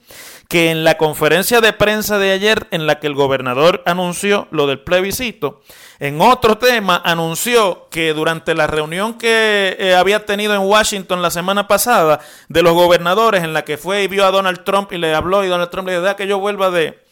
que 0.52 0.70
en 0.70 0.84
la 0.84 0.98
conferencia 0.98 1.62
de 1.62 1.72
prensa 1.72 2.18
de 2.18 2.30
ayer 2.30 2.66
en 2.72 2.86
la 2.86 3.00
que 3.00 3.06
el 3.06 3.14
gobernador 3.14 3.82
anunció 3.86 4.48
lo 4.50 4.66
del 4.66 4.80
plebiscito, 4.80 5.62
en 5.98 6.20
otro 6.20 6.58
tema, 6.58 7.00
anunció 7.06 7.88
que 7.90 8.12
durante 8.12 8.54
la 8.54 8.66
reunión 8.66 9.16
que 9.16 9.74
eh, 9.78 9.94
había 9.94 10.26
tenido 10.26 10.52
en 10.54 10.60
Washington 10.60 11.22
la 11.22 11.30
semana 11.30 11.68
pasada 11.68 12.20
de 12.50 12.62
los 12.62 12.74
gobernadores, 12.74 13.42
en 13.44 13.54
la 13.54 13.64
que 13.64 13.78
fue 13.78 14.02
y 14.02 14.08
vio 14.08 14.26
a 14.26 14.30
Donald 14.30 14.62
Trump 14.62 14.92
y 14.92 14.98
le 14.98 15.14
habló, 15.14 15.42
y 15.42 15.48
Donald 15.48 15.70
Trump 15.70 15.88
le 15.88 15.98
dijo, 15.98 16.16
que 16.16 16.26
yo 16.26 16.38
vuelva 16.38 16.70
de, 16.70 17.02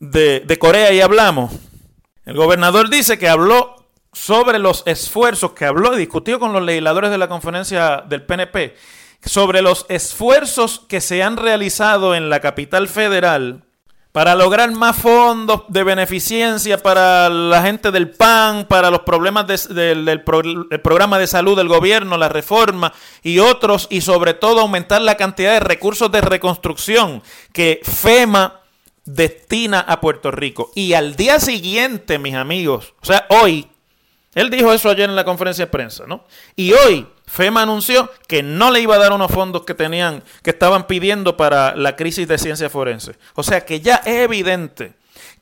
de, 0.00 0.40
de 0.40 0.58
Corea 0.58 0.92
y 0.92 1.00
hablamos. 1.00 1.52
El 2.24 2.34
gobernador 2.34 2.90
dice 2.90 3.16
que 3.16 3.28
habló 3.28 3.76
sobre 4.12 4.58
los 4.58 4.82
esfuerzos 4.86 5.52
que 5.52 5.66
habló 5.66 5.94
y 5.94 5.98
discutió 5.98 6.40
con 6.40 6.52
los 6.52 6.62
legisladores 6.62 7.12
de 7.12 7.18
la 7.18 7.28
conferencia 7.28 8.02
del 8.08 8.24
PNP, 8.24 8.74
sobre 9.24 9.62
los 9.62 9.86
esfuerzos 9.88 10.82
que 10.88 11.00
se 11.00 11.22
han 11.22 11.36
realizado 11.36 12.14
en 12.14 12.30
la 12.30 12.40
capital 12.40 12.88
federal 12.88 13.66
para 14.16 14.34
lograr 14.34 14.72
más 14.72 14.96
fondos 14.96 15.64
de 15.68 15.84
beneficencia 15.84 16.78
para 16.78 17.28
la 17.28 17.60
gente 17.60 17.90
del 17.90 18.08
PAN, 18.08 18.64
para 18.64 18.90
los 18.90 19.00
problemas 19.00 19.46
del, 19.46 20.22
programa 20.82 21.18
de 21.18 21.26
salud 21.26 21.54
del 21.54 21.68
gobierno, 21.68 22.16
la 22.16 22.30
reforma 22.30 22.94
y 23.22 23.40
otros, 23.40 23.88
y 23.90 24.00
sobre 24.00 24.32
todo 24.32 24.62
aumentar 24.62 25.02
la 25.02 25.18
cantidad 25.18 25.52
de 25.52 25.60
recursos 25.60 26.10
de 26.10 26.22
reconstrucción 26.22 27.22
que 27.52 27.80
FEMA 27.82 28.62
destina 29.04 29.80
a 29.80 30.00
Puerto 30.00 30.30
Rico. 30.30 30.72
Y 30.74 30.94
al 30.94 31.14
día 31.14 31.38
siguiente, 31.38 32.18
mis 32.18 32.36
amigos, 32.36 32.94
o 33.02 33.04
sea, 33.04 33.26
hoy, 33.28 33.68
él 34.36 34.50
dijo 34.50 34.70
eso 34.70 34.90
ayer 34.90 35.08
en 35.08 35.16
la 35.16 35.24
conferencia 35.24 35.64
de 35.64 35.70
prensa, 35.70 36.04
¿no? 36.06 36.24
Y 36.54 36.74
hoy 36.74 37.06
FEMA 37.26 37.62
anunció 37.62 38.10
que 38.28 38.42
no 38.42 38.70
le 38.70 38.80
iba 38.80 38.94
a 38.94 38.98
dar 38.98 39.12
unos 39.12 39.32
fondos 39.32 39.64
que 39.64 39.72
tenían, 39.72 40.22
que 40.42 40.50
estaban 40.50 40.86
pidiendo 40.86 41.38
para 41.38 41.74
la 41.74 41.96
crisis 41.96 42.28
de 42.28 42.36
ciencia 42.36 42.68
forense. 42.68 43.16
O 43.34 43.42
sea 43.42 43.64
que 43.64 43.80
ya 43.80 43.96
es 44.04 44.18
evidente 44.18 44.92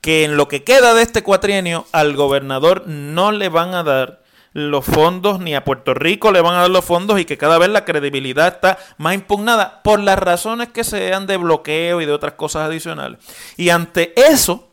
que 0.00 0.22
en 0.22 0.36
lo 0.36 0.46
que 0.46 0.62
queda 0.62 0.94
de 0.94 1.02
este 1.02 1.24
cuatrienio 1.24 1.86
al 1.90 2.14
gobernador 2.14 2.86
no 2.86 3.32
le 3.32 3.48
van 3.48 3.74
a 3.74 3.82
dar 3.82 4.22
los 4.52 4.84
fondos 4.84 5.40
ni 5.40 5.56
a 5.56 5.64
Puerto 5.64 5.92
Rico 5.94 6.30
le 6.30 6.40
van 6.40 6.54
a 6.54 6.60
dar 6.60 6.70
los 6.70 6.84
fondos 6.84 7.18
y 7.18 7.24
que 7.24 7.36
cada 7.36 7.58
vez 7.58 7.70
la 7.70 7.84
credibilidad 7.84 8.46
está 8.46 8.78
más 8.98 9.14
impugnada 9.14 9.82
por 9.82 9.98
las 9.98 10.20
razones 10.20 10.68
que 10.68 10.84
sean 10.84 11.26
de 11.26 11.36
bloqueo 11.36 12.00
y 12.00 12.06
de 12.06 12.12
otras 12.12 12.34
cosas 12.34 12.68
adicionales. 12.68 13.18
Y 13.56 13.70
ante 13.70 14.14
eso, 14.30 14.70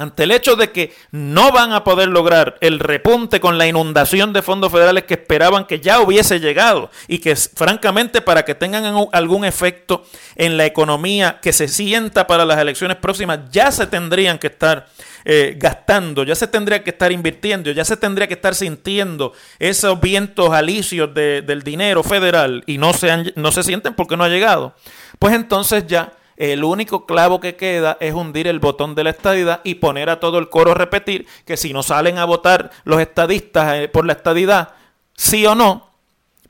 ante 0.00 0.24
el 0.24 0.30
hecho 0.30 0.56
de 0.56 0.70
que 0.70 0.94
no 1.10 1.52
van 1.52 1.72
a 1.72 1.84
poder 1.84 2.08
lograr 2.08 2.56
el 2.62 2.78
repunte 2.78 3.38
con 3.38 3.58
la 3.58 3.66
inundación 3.66 4.32
de 4.32 4.40
fondos 4.40 4.72
federales 4.72 5.04
que 5.04 5.14
esperaban 5.14 5.66
que 5.66 5.80
ya 5.80 6.00
hubiese 6.00 6.40
llegado 6.40 6.90
y 7.06 7.18
que 7.18 7.36
francamente 7.36 8.22
para 8.22 8.46
que 8.46 8.54
tengan 8.54 9.08
algún 9.12 9.44
efecto 9.44 10.06
en 10.36 10.56
la 10.56 10.64
economía 10.64 11.38
que 11.42 11.52
se 11.52 11.68
sienta 11.68 12.26
para 12.26 12.46
las 12.46 12.58
elecciones 12.58 12.96
próximas 12.96 13.40
ya 13.50 13.70
se 13.70 13.86
tendrían 13.86 14.38
que 14.38 14.46
estar 14.46 14.88
eh, 15.26 15.54
gastando, 15.58 16.22
ya 16.22 16.34
se 16.34 16.46
tendría 16.46 16.82
que 16.82 16.90
estar 16.90 17.12
invirtiendo, 17.12 17.70
ya 17.70 17.84
se 17.84 17.98
tendría 17.98 18.26
que 18.26 18.34
estar 18.34 18.54
sintiendo 18.54 19.34
esos 19.58 20.00
vientos 20.00 20.50
alicios 20.50 21.12
del 21.12 21.62
dinero 21.62 22.02
federal 22.02 22.64
y 22.64 22.78
no 22.78 22.94
se, 22.94 23.34
no 23.36 23.52
se 23.52 23.62
sienten 23.62 23.92
porque 23.92 24.16
no 24.16 24.24
ha 24.24 24.30
llegado. 24.30 24.74
Pues 25.18 25.34
entonces 25.34 25.86
ya 25.86 26.14
el 26.40 26.64
único 26.64 27.04
clavo 27.04 27.38
que 27.38 27.54
queda 27.54 27.98
es 28.00 28.14
hundir 28.14 28.48
el 28.48 28.60
botón 28.60 28.94
de 28.94 29.04
la 29.04 29.10
estadidad 29.10 29.60
y 29.62 29.74
poner 29.74 30.08
a 30.08 30.20
todo 30.20 30.38
el 30.38 30.48
coro 30.48 30.70
a 30.70 30.74
repetir 30.74 31.26
que 31.44 31.58
si 31.58 31.74
no 31.74 31.82
salen 31.82 32.16
a 32.16 32.24
votar 32.24 32.70
los 32.84 32.98
estadistas 32.98 33.74
eh, 33.74 33.88
por 33.88 34.06
la 34.06 34.14
estadidad, 34.14 34.70
sí 35.14 35.44
o 35.44 35.54
no, 35.54 35.90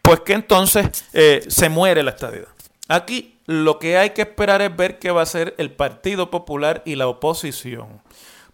pues 0.00 0.20
que 0.20 0.35
entonces 0.35 1.04
eh, 1.12 1.44
se 1.49 1.68
muere 1.68 2.04
la 2.04 2.12
estadidad. 2.12 2.47
Aquí 2.87 3.40
lo 3.47 3.80
que 3.80 3.99
hay 3.99 4.11
que 4.11 4.23
esperar 4.23 4.62
es 4.62 4.76
ver 4.76 5.00
qué 5.00 5.11
va 5.11 5.20
a 5.20 5.25
hacer 5.25 5.56
el 5.59 5.73
Partido 5.73 6.30
Popular 6.30 6.82
y 6.85 6.94
la 6.94 7.09
oposición. 7.09 8.00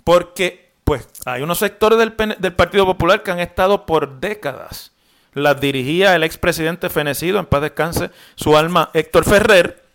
Porque, 0.05 0.73
pues, 0.85 1.07
hay 1.27 1.43
unos 1.43 1.59
sectores 1.59 1.99
del, 1.99 2.15
del 2.39 2.55
Partido 2.55 2.87
Popular 2.87 3.23
que 3.23 3.31
han 3.31 3.41
estado 3.41 3.85
por 3.85 4.21
décadas. 4.21 4.93
Las 5.35 5.61
dirigía 5.61 6.15
el 6.15 6.25
expresidente 6.25 6.89
fenecido, 6.89 7.39
en 7.39 7.45
paz 7.45 7.61
descanse 7.61 8.11
su 8.37 8.57
alma, 8.57 8.89
Héctor 8.95 9.27
Ferrer, 9.27 9.86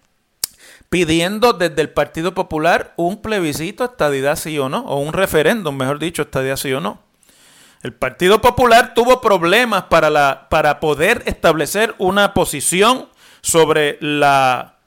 pidiendo 0.91 1.53
desde 1.53 1.81
el 1.81 1.89
Partido 1.89 2.33
Popular 2.33 2.93
un 2.97 3.21
plebiscito, 3.21 3.85
estadidad 3.85 4.35
sí 4.35 4.59
o 4.59 4.67
no, 4.67 4.79
o 4.81 4.99
un 4.99 5.13
referéndum, 5.13 5.73
mejor 5.73 5.99
dicho, 5.99 6.23
estadidad 6.23 6.57
sí 6.57 6.73
o 6.73 6.81
no. 6.81 6.99
El 7.81 7.93
Partido 7.93 8.41
Popular 8.41 8.93
tuvo 8.93 9.21
problemas 9.21 9.83
para, 9.83 10.09
la, 10.09 10.47
para 10.49 10.81
poder 10.81 11.23
establecer 11.27 11.95
una 11.97 12.33
posición 12.33 13.07
sobre 13.41 13.97
la 14.01 14.79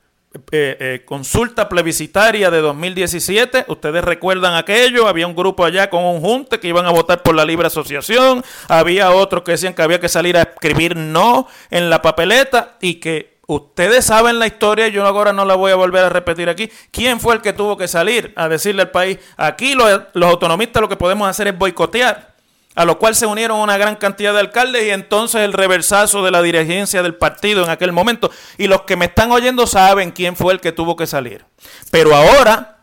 eh, 0.50 0.76
eh, 0.78 1.02
consulta 1.06 1.70
plebiscitaria 1.70 2.50
de 2.50 2.60
2017. 2.60 3.64
Ustedes 3.68 4.04
recuerdan 4.04 4.56
aquello. 4.56 5.08
Había 5.08 5.26
un 5.26 5.34
grupo 5.34 5.64
allá 5.64 5.88
con 5.88 6.04
un 6.04 6.20
junte 6.20 6.60
que 6.60 6.68
iban 6.68 6.84
a 6.84 6.90
votar 6.90 7.22
por 7.22 7.34
la 7.34 7.46
libre 7.46 7.68
asociación. 7.68 8.44
Había 8.68 9.10
otros 9.10 9.42
que 9.42 9.52
decían 9.52 9.72
que 9.72 9.82
había 9.82 10.00
que 10.00 10.10
salir 10.10 10.36
a 10.36 10.42
escribir 10.42 10.96
no 10.96 11.48
en 11.70 11.88
la 11.88 12.02
papeleta 12.02 12.76
y 12.82 12.96
que 12.96 13.33
Ustedes 13.46 14.06
saben 14.06 14.38
la 14.38 14.46
historia, 14.46 14.88
yo 14.88 15.04
ahora 15.06 15.32
no 15.32 15.44
la 15.44 15.54
voy 15.54 15.70
a 15.70 15.74
volver 15.74 16.04
a 16.04 16.08
repetir 16.08 16.48
aquí. 16.48 16.70
¿Quién 16.90 17.20
fue 17.20 17.34
el 17.34 17.42
que 17.42 17.52
tuvo 17.52 17.76
que 17.76 17.88
salir 17.88 18.32
a 18.36 18.48
decirle 18.48 18.82
al 18.82 18.90
país, 18.90 19.18
aquí 19.36 19.74
los, 19.74 20.02
autonomistas 20.14 20.80
lo 20.80 20.88
que 20.88 20.96
podemos 20.96 21.28
hacer 21.28 21.48
es 21.48 21.58
boicotear? 21.58 22.34
A 22.74 22.84
lo 22.84 22.98
cual 22.98 23.14
se 23.14 23.26
unieron 23.26 23.60
una 23.60 23.76
gran 23.76 23.96
cantidad 23.96 24.32
de 24.32 24.40
alcaldes 24.40 24.84
y 24.84 24.90
entonces 24.90 25.42
el 25.42 25.52
reversazo 25.52 26.24
de 26.24 26.32
la 26.32 26.42
dirigencia 26.42 27.02
del 27.02 27.14
partido 27.14 27.62
en 27.62 27.70
aquel 27.70 27.92
momento. 27.92 28.30
Y 28.58 28.66
los 28.66 28.82
que 28.82 28.96
me 28.96 29.04
están 29.04 29.30
oyendo 29.30 29.66
saben 29.66 30.10
quién 30.10 30.34
fue 30.34 30.54
el 30.54 30.60
que 30.60 30.72
tuvo 30.72 30.96
que 30.96 31.06
salir. 31.06 31.44
Pero 31.92 32.16
ahora, 32.16 32.78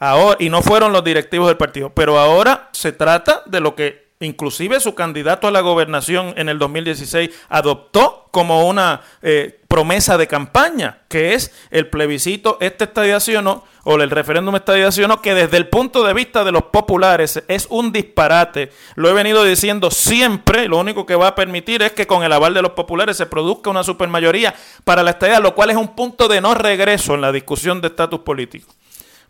ahora, 0.00 0.36
y 0.40 0.48
no 0.48 0.62
fueron 0.62 0.92
los 0.92 1.04
directivos 1.04 1.46
del 1.46 1.56
partido, 1.58 1.90
pero 1.94 2.18
ahora 2.18 2.70
se 2.72 2.90
trata 2.90 3.42
de 3.46 3.60
lo 3.60 3.76
que 3.76 4.11
inclusive 4.22 4.80
su 4.80 4.94
candidato 4.94 5.46
a 5.46 5.50
la 5.50 5.60
gobernación 5.60 6.34
en 6.36 6.48
el 6.48 6.58
2016 6.58 7.30
adoptó 7.48 8.28
como 8.30 8.66
una 8.66 9.02
eh, 9.20 9.60
promesa 9.68 10.16
de 10.16 10.26
campaña, 10.26 11.00
que 11.08 11.34
es 11.34 11.52
el 11.70 11.88
plebiscito 11.88 12.56
este 12.60 12.84
estadiación 12.84 13.46
o 13.84 13.96
el 13.96 14.10
referéndum 14.10 14.56
estadiación 14.56 15.14
que 15.22 15.34
desde 15.34 15.58
el 15.58 15.68
punto 15.68 16.04
de 16.04 16.14
vista 16.14 16.44
de 16.44 16.52
los 16.52 16.64
populares 16.64 17.42
es 17.48 17.66
un 17.68 17.92
disparate. 17.92 18.72
Lo 18.94 19.10
he 19.10 19.12
venido 19.12 19.44
diciendo 19.44 19.90
siempre, 19.90 20.68
lo 20.68 20.78
único 20.78 21.04
que 21.04 21.14
va 21.14 21.28
a 21.28 21.34
permitir 21.34 21.82
es 21.82 21.92
que 21.92 22.06
con 22.06 22.22
el 22.22 22.32
aval 22.32 22.54
de 22.54 22.62
los 22.62 22.72
populares 22.72 23.16
se 23.16 23.26
produzca 23.26 23.70
una 23.70 23.84
supermayoría 23.84 24.54
para 24.84 25.02
la 25.02 25.10
estadía, 25.10 25.40
lo 25.40 25.54
cual 25.54 25.70
es 25.70 25.76
un 25.76 25.94
punto 25.94 26.28
de 26.28 26.40
no 26.40 26.54
regreso 26.54 27.14
en 27.14 27.20
la 27.20 27.32
discusión 27.32 27.80
de 27.80 27.88
estatus 27.88 28.20
político. 28.20 28.72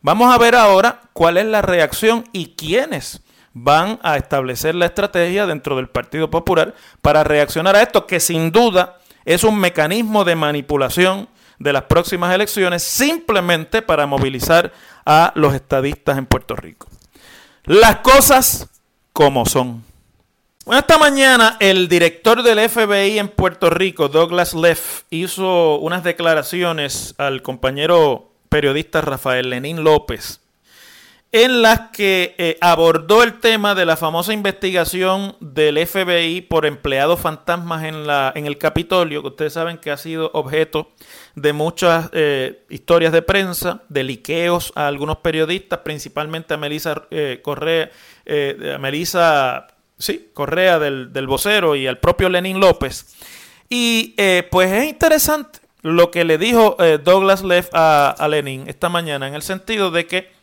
Vamos 0.00 0.34
a 0.34 0.38
ver 0.38 0.54
ahora 0.54 1.00
cuál 1.12 1.38
es 1.38 1.46
la 1.46 1.62
reacción 1.62 2.24
y 2.32 2.54
quiénes 2.56 3.22
van 3.54 3.98
a 4.02 4.16
establecer 4.16 4.74
la 4.74 4.86
estrategia 4.86 5.46
dentro 5.46 5.76
del 5.76 5.88
Partido 5.88 6.30
Popular 6.30 6.74
para 7.00 7.24
reaccionar 7.24 7.76
a 7.76 7.82
esto, 7.82 8.06
que 8.06 8.20
sin 8.20 8.50
duda 8.50 8.98
es 9.24 9.44
un 9.44 9.58
mecanismo 9.58 10.24
de 10.24 10.36
manipulación 10.36 11.28
de 11.58 11.72
las 11.72 11.82
próximas 11.84 12.34
elecciones 12.34 12.82
simplemente 12.82 13.82
para 13.82 14.06
movilizar 14.06 14.72
a 15.06 15.32
los 15.36 15.54
estadistas 15.54 16.18
en 16.18 16.26
Puerto 16.26 16.56
Rico. 16.56 16.88
Las 17.64 17.98
cosas 17.98 18.68
como 19.12 19.46
son. 19.46 19.84
Esta 20.66 20.96
mañana 20.96 21.56
el 21.60 21.88
director 21.88 22.42
del 22.42 22.68
FBI 22.68 23.18
en 23.18 23.28
Puerto 23.28 23.68
Rico, 23.68 24.08
Douglas 24.08 24.54
Leff, 24.54 25.02
hizo 25.10 25.78
unas 25.78 26.04
declaraciones 26.04 27.14
al 27.18 27.42
compañero 27.42 28.32
periodista 28.48 29.00
Rafael 29.00 29.50
Lenín 29.50 29.82
López 29.82 30.41
en 31.34 31.62
las 31.62 31.88
que 31.92 32.34
eh, 32.36 32.58
abordó 32.60 33.22
el 33.22 33.40
tema 33.40 33.74
de 33.74 33.86
la 33.86 33.96
famosa 33.96 34.34
investigación 34.34 35.34
del 35.40 35.84
FBI 35.86 36.42
por 36.42 36.66
empleados 36.66 37.20
fantasmas 37.20 37.84
en, 37.84 38.06
la, 38.06 38.32
en 38.36 38.44
el 38.44 38.58
Capitolio, 38.58 39.22
que 39.22 39.28
ustedes 39.28 39.54
saben 39.54 39.78
que 39.78 39.90
ha 39.90 39.96
sido 39.96 40.30
objeto 40.34 40.90
de 41.34 41.54
muchas 41.54 42.10
eh, 42.12 42.64
historias 42.68 43.14
de 43.14 43.22
prensa, 43.22 43.82
de 43.88 44.04
liqueos 44.04 44.74
a 44.76 44.86
algunos 44.86 45.16
periodistas, 45.18 45.78
principalmente 45.78 46.52
a 46.52 46.58
Melissa 46.58 47.04
eh, 47.10 47.40
Correa, 47.42 47.90
a 48.74 48.78
Melissa, 48.78 49.68
sí, 49.96 50.28
Correa 50.34 50.78
del, 50.78 51.14
del, 51.14 51.26
vocero 51.26 51.74
y 51.74 51.86
al 51.86 51.98
propio 51.98 52.28
Lenín 52.28 52.60
López. 52.60 53.16
Y 53.70 54.14
pues 54.50 54.70
es 54.70 54.84
interesante 54.84 55.60
lo 55.80 56.10
que 56.10 56.24
le 56.24 56.36
dijo 56.36 56.76
Douglas 57.02 57.42
Leff 57.42 57.70
a, 57.72 58.10
a 58.10 58.28
Lenin 58.28 58.68
esta 58.68 58.90
mañana, 58.90 59.26
en 59.26 59.34
el 59.34 59.40
sentido 59.40 59.90
de 59.90 60.06
que 60.06 60.41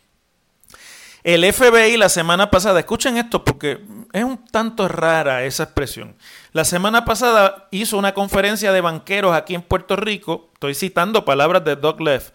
el 1.22 1.52
FBI 1.52 1.96
la 1.96 2.08
semana 2.08 2.50
pasada, 2.50 2.80
escuchen 2.80 3.18
esto 3.18 3.44
porque 3.44 3.80
es 4.12 4.24
un 4.24 4.42
tanto 4.46 4.88
rara 4.88 5.44
esa 5.44 5.64
expresión. 5.64 6.16
La 6.52 6.64
semana 6.64 7.04
pasada 7.04 7.68
hizo 7.70 7.98
una 7.98 8.14
conferencia 8.14 8.72
de 8.72 8.80
banqueros 8.80 9.34
aquí 9.34 9.54
en 9.54 9.62
Puerto 9.62 9.96
Rico, 9.96 10.50
estoy 10.54 10.74
citando 10.74 11.24
palabras 11.24 11.64
de 11.64 11.76
Doug 11.76 12.00
Leff, 12.00 12.30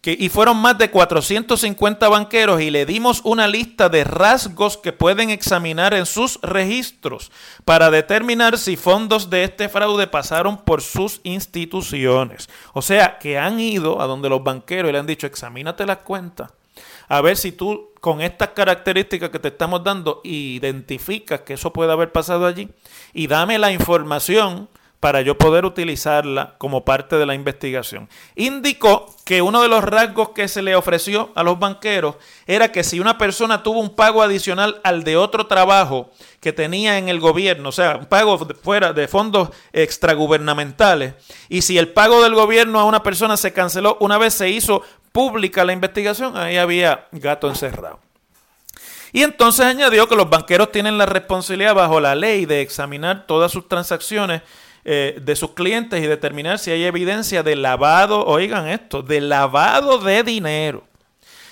que, 0.00 0.16
y 0.18 0.30
fueron 0.30 0.56
más 0.56 0.78
de 0.78 0.90
450 0.90 2.08
banqueros 2.08 2.62
y 2.62 2.70
le 2.70 2.86
dimos 2.86 3.20
una 3.24 3.46
lista 3.46 3.90
de 3.90 4.04
rasgos 4.04 4.78
que 4.78 4.94
pueden 4.94 5.28
examinar 5.28 5.92
en 5.92 6.06
sus 6.06 6.40
registros 6.40 7.30
para 7.66 7.90
determinar 7.90 8.56
si 8.56 8.76
fondos 8.76 9.28
de 9.28 9.44
este 9.44 9.68
fraude 9.68 10.06
pasaron 10.06 10.64
por 10.64 10.80
sus 10.80 11.20
instituciones. 11.24 12.48
O 12.72 12.80
sea, 12.80 13.18
que 13.18 13.38
han 13.38 13.60
ido 13.60 14.00
a 14.00 14.06
donde 14.06 14.30
los 14.30 14.42
banqueros 14.42 14.88
y 14.88 14.92
le 14.92 14.98
han 14.98 15.06
dicho, 15.06 15.26
examínate 15.26 15.84
las 15.84 15.98
cuentas 15.98 16.50
a 17.08 17.20
ver 17.20 17.36
si 17.36 17.52
tú 17.52 17.90
con 18.00 18.20
estas 18.20 18.50
características 18.50 19.30
que 19.30 19.38
te 19.38 19.48
estamos 19.48 19.84
dando 19.84 20.20
identificas 20.24 21.40
que 21.40 21.54
eso 21.54 21.72
puede 21.72 21.92
haber 21.92 22.12
pasado 22.12 22.46
allí 22.46 22.68
y 23.12 23.26
dame 23.26 23.58
la 23.58 23.72
información 23.72 24.68
para 25.00 25.22
yo 25.22 25.38
poder 25.38 25.64
utilizarla 25.64 26.56
como 26.58 26.84
parte 26.84 27.16
de 27.16 27.24
la 27.24 27.34
investigación. 27.34 28.08
Indicó 28.36 29.14
que 29.24 29.40
uno 29.40 29.62
de 29.62 29.68
los 29.68 29.82
rasgos 29.82 30.30
que 30.30 30.46
se 30.46 30.60
le 30.60 30.76
ofreció 30.76 31.30
a 31.34 31.42
los 31.42 31.58
banqueros 31.58 32.16
era 32.46 32.70
que 32.70 32.84
si 32.84 33.00
una 33.00 33.16
persona 33.16 33.62
tuvo 33.62 33.80
un 33.80 33.96
pago 33.96 34.22
adicional 34.22 34.78
al 34.84 35.02
de 35.02 35.16
otro 35.16 35.46
trabajo 35.46 36.10
que 36.40 36.52
tenía 36.52 36.98
en 36.98 37.08
el 37.08 37.18
gobierno, 37.18 37.70
o 37.70 37.72
sea, 37.72 37.96
un 37.96 38.06
pago 38.06 38.38
fuera 38.62 38.92
de 38.92 39.08
fondos 39.08 39.48
extragubernamentales, 39.72 41.14
y 41.48 41.62
si 41.62 41.78
el 41.78 41.88
pago 41.88 42.22
del 42.22 42.34
gobierno 42.34 42.78
a 42.78 42.84
una 42.84 43.02
persona 43.02 43.38
se 43.38 43.54
canceló 43.54 43.96
una 44.00 44.18
vez 44.18 44.34
se 44.34 44.50
hizo 44.50 44.82
pública 45.12 45.64
la 45.64 45.72
investigación, 45.72 46.36
ahí 46.36 46.56
había 46.56 47.06
gato 47.12 47.48
encerrado. 47.48 48.00
Y 49.12 49.22
entonces 49.22 49.66
añadió 49.66 50.08
que 50.08 50.16
los 50.16 50.30
banqueros 50.30 50.70
tienen 50.70 50.96
la 50.96 51.06
responsabilidad 51.06 51.74
bajo 51.74 52.00
la 52.00 52.14
ley 52.14 52.46
de 52.46 52.60
examinar 52.60 53.26
todas 53.26 53.50
sus 53.50 53.68
transacciones 53.68 54.42
eh, 54.84 55.18
de 55.20 55.36
sus 55.36 55.50
clientes 55.50 56.02
y 56.02 56.06
determinar 56.06 56.58
si 56.58 56.70
hay 56.70 56.84
evidencia 56.84 57.42
de 57.42 57.56
lavado, 57.56 58.24
oigan 58.24 58.68
esto, 58.68 59.02
de 59.02 59.20
lavado 59.20 59.98
de 59.98 60.22
dinero. 60.22 60.84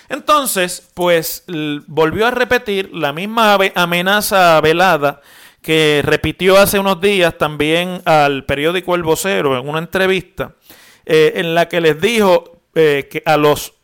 Entonces, 0.09 0.89
pues 0.95 1.45
volvió 1.87 2.27
a 2.27 2.31
repetir 2.31 2.91
la 2.95 3.13
misma 3.13 3.59
amenaza 3.75 4.59
velada 4.63 5.21
que 5.61 6.01
repitió 6.03 6.57
hace 6.57 6.79
unos 6.79 7.01
días 7.01 7.37
también 7.37 8.01
al 8.07 8.45
periódico 8.47 8.95
El 8.95 9.03
Vocero 9.03 9.59
en 9.59 9.69
una 9.69 9.81
entrevista, 9.81 10.53
eh, 11.05 11.33
en 11.37 11.55
la 11.55 11.69
que 11.69 11.83
les 11.83 12.01
dijo, 12.01 12.58
eh, 12.81 13.09
que 13.11 13.25
a 13.27 13.37
los 13.37 13.75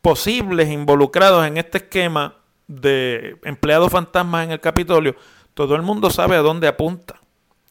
posibles 0.00 0.70
involucrados 0.70 1.46
en 1.46 1.58
este 1.58 1.76
esquema 1.76 2.36
de 2.66 3.36
empleados 3.44 3.92
fantasmas 3.92 4.46
en 4.46 4.52
el 4.52 4.60
Capitolio, 4.60 5.16
todo 5.52 5.74
el 5.74 5.82
mundo 5.82 6.08
sabe 6.08 6.34
a 6.34 6.40
dónde 6.40 6.66
apunta 6.66 7.20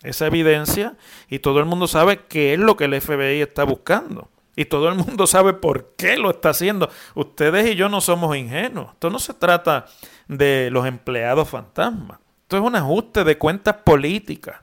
esa 0.04 0.28
evidencia 0.28 0.96
y 1.30 1.40
todo 1.40 1.58
el 1.58 1.66
mundo 1.66 1.88
sabe 1.88 2.26
qué 2.28 2.54
es 2.54 2.60
lo 2.60 2.78
que 2.78 2.86
el 2.86 3.02
FBI 3.02 3.42
está 3.42 3.64
buscando. 3.64 4.30
Y 4.56 4.66
todo 4.66 4.90
el 4.90 4.94
mundo 4.94 5.26
sabe 5.26 5.54
por 5.54 5.96
qué 5.98 6.16
lo 6.16 6.30
está 6.30 6.50
haciendo. 6.50 6.92
Ustedes 7.16 7.72
y 7.72 7.76
yo 7.76 7.90
no 7.90 8.00
somos 8.00 8.38
ingenuos. 8.38 8.92
Esto 8.94 9.10
no 9.10 9.18
se 9.18 9.34
trata 9.34 9.86
de 10.28 10.70
los 10.70 10.86
empleados 10.86 11.50
fantasmas. 11.50 12.20
Esto 12.44 12.58
es 12.58 12.62
un 12.62 12.76
ajuste 12.76 13.24
de 13.24 13.40
cuentas 13.40 13.78
políticas 13.84 14.58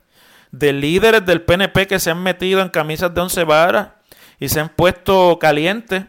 de 0.51 0.71
líderes 0.71 1.25
del 1.25 1.41
PNP 1.41 1.87
que 1.87 1.99
se 1.99 2.09
han 2.09 2.23
metido 2.23 2.61
en 2.61 2.69
camisas 2.69 3.13
de 3.13 3.19
once 3.19 3.43
varas 3.43 3.94
y 4.39 4.49
se 4.49 4.59
han 4.59 4.69
puesto 4.69 5.37
calientes. 5.39 6.05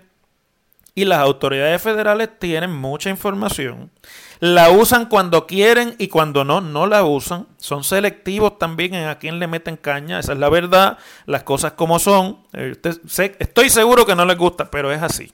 Y 0.95 1.05
las 1.05 1.19
autoridades 1.19 1.83
federales 1.83 2.31
tienen 2.39 2.75
mucha 2.75 3.11
información. 3.11 3.91
La 4.41 4.71
usan 4.71 5.07
cuando 5.07 5.47
quieren 5.47 5.95
y 5.99 6.09
cuando 6.09 6.43
no, 6.43 6.63
no 6.63 6.87
la 6.87 7.05
usan. 7.05 7.47
Son 7.59 7.85
selectivos 7.85 8.59
también 8.59 8.95
en 8.95 9.09
a 9.09 9.19
quién 9.19 9.39
le 9.39 9.47
meten 9.47 9.77
caña. 9.77 10.19
Esa 10.19 10.33
es 10.33 10.39
la 10.39 10.49
verdad. 10.49 10.97
Las 11.27 11.43
cosas 11.43 11.73
como 11.73 11.99
son. 11.99 12.39
Eh, 12.55 12.77
estoy 13.39 13.69
seguro 13.69 14.07
que 14.07 14.15
no 14.17 14.25
les 14.25 14.39
gusta, 14.39 14.71
pero 14.71 14.91
es 14.91 15.03
así. 15.03 15.31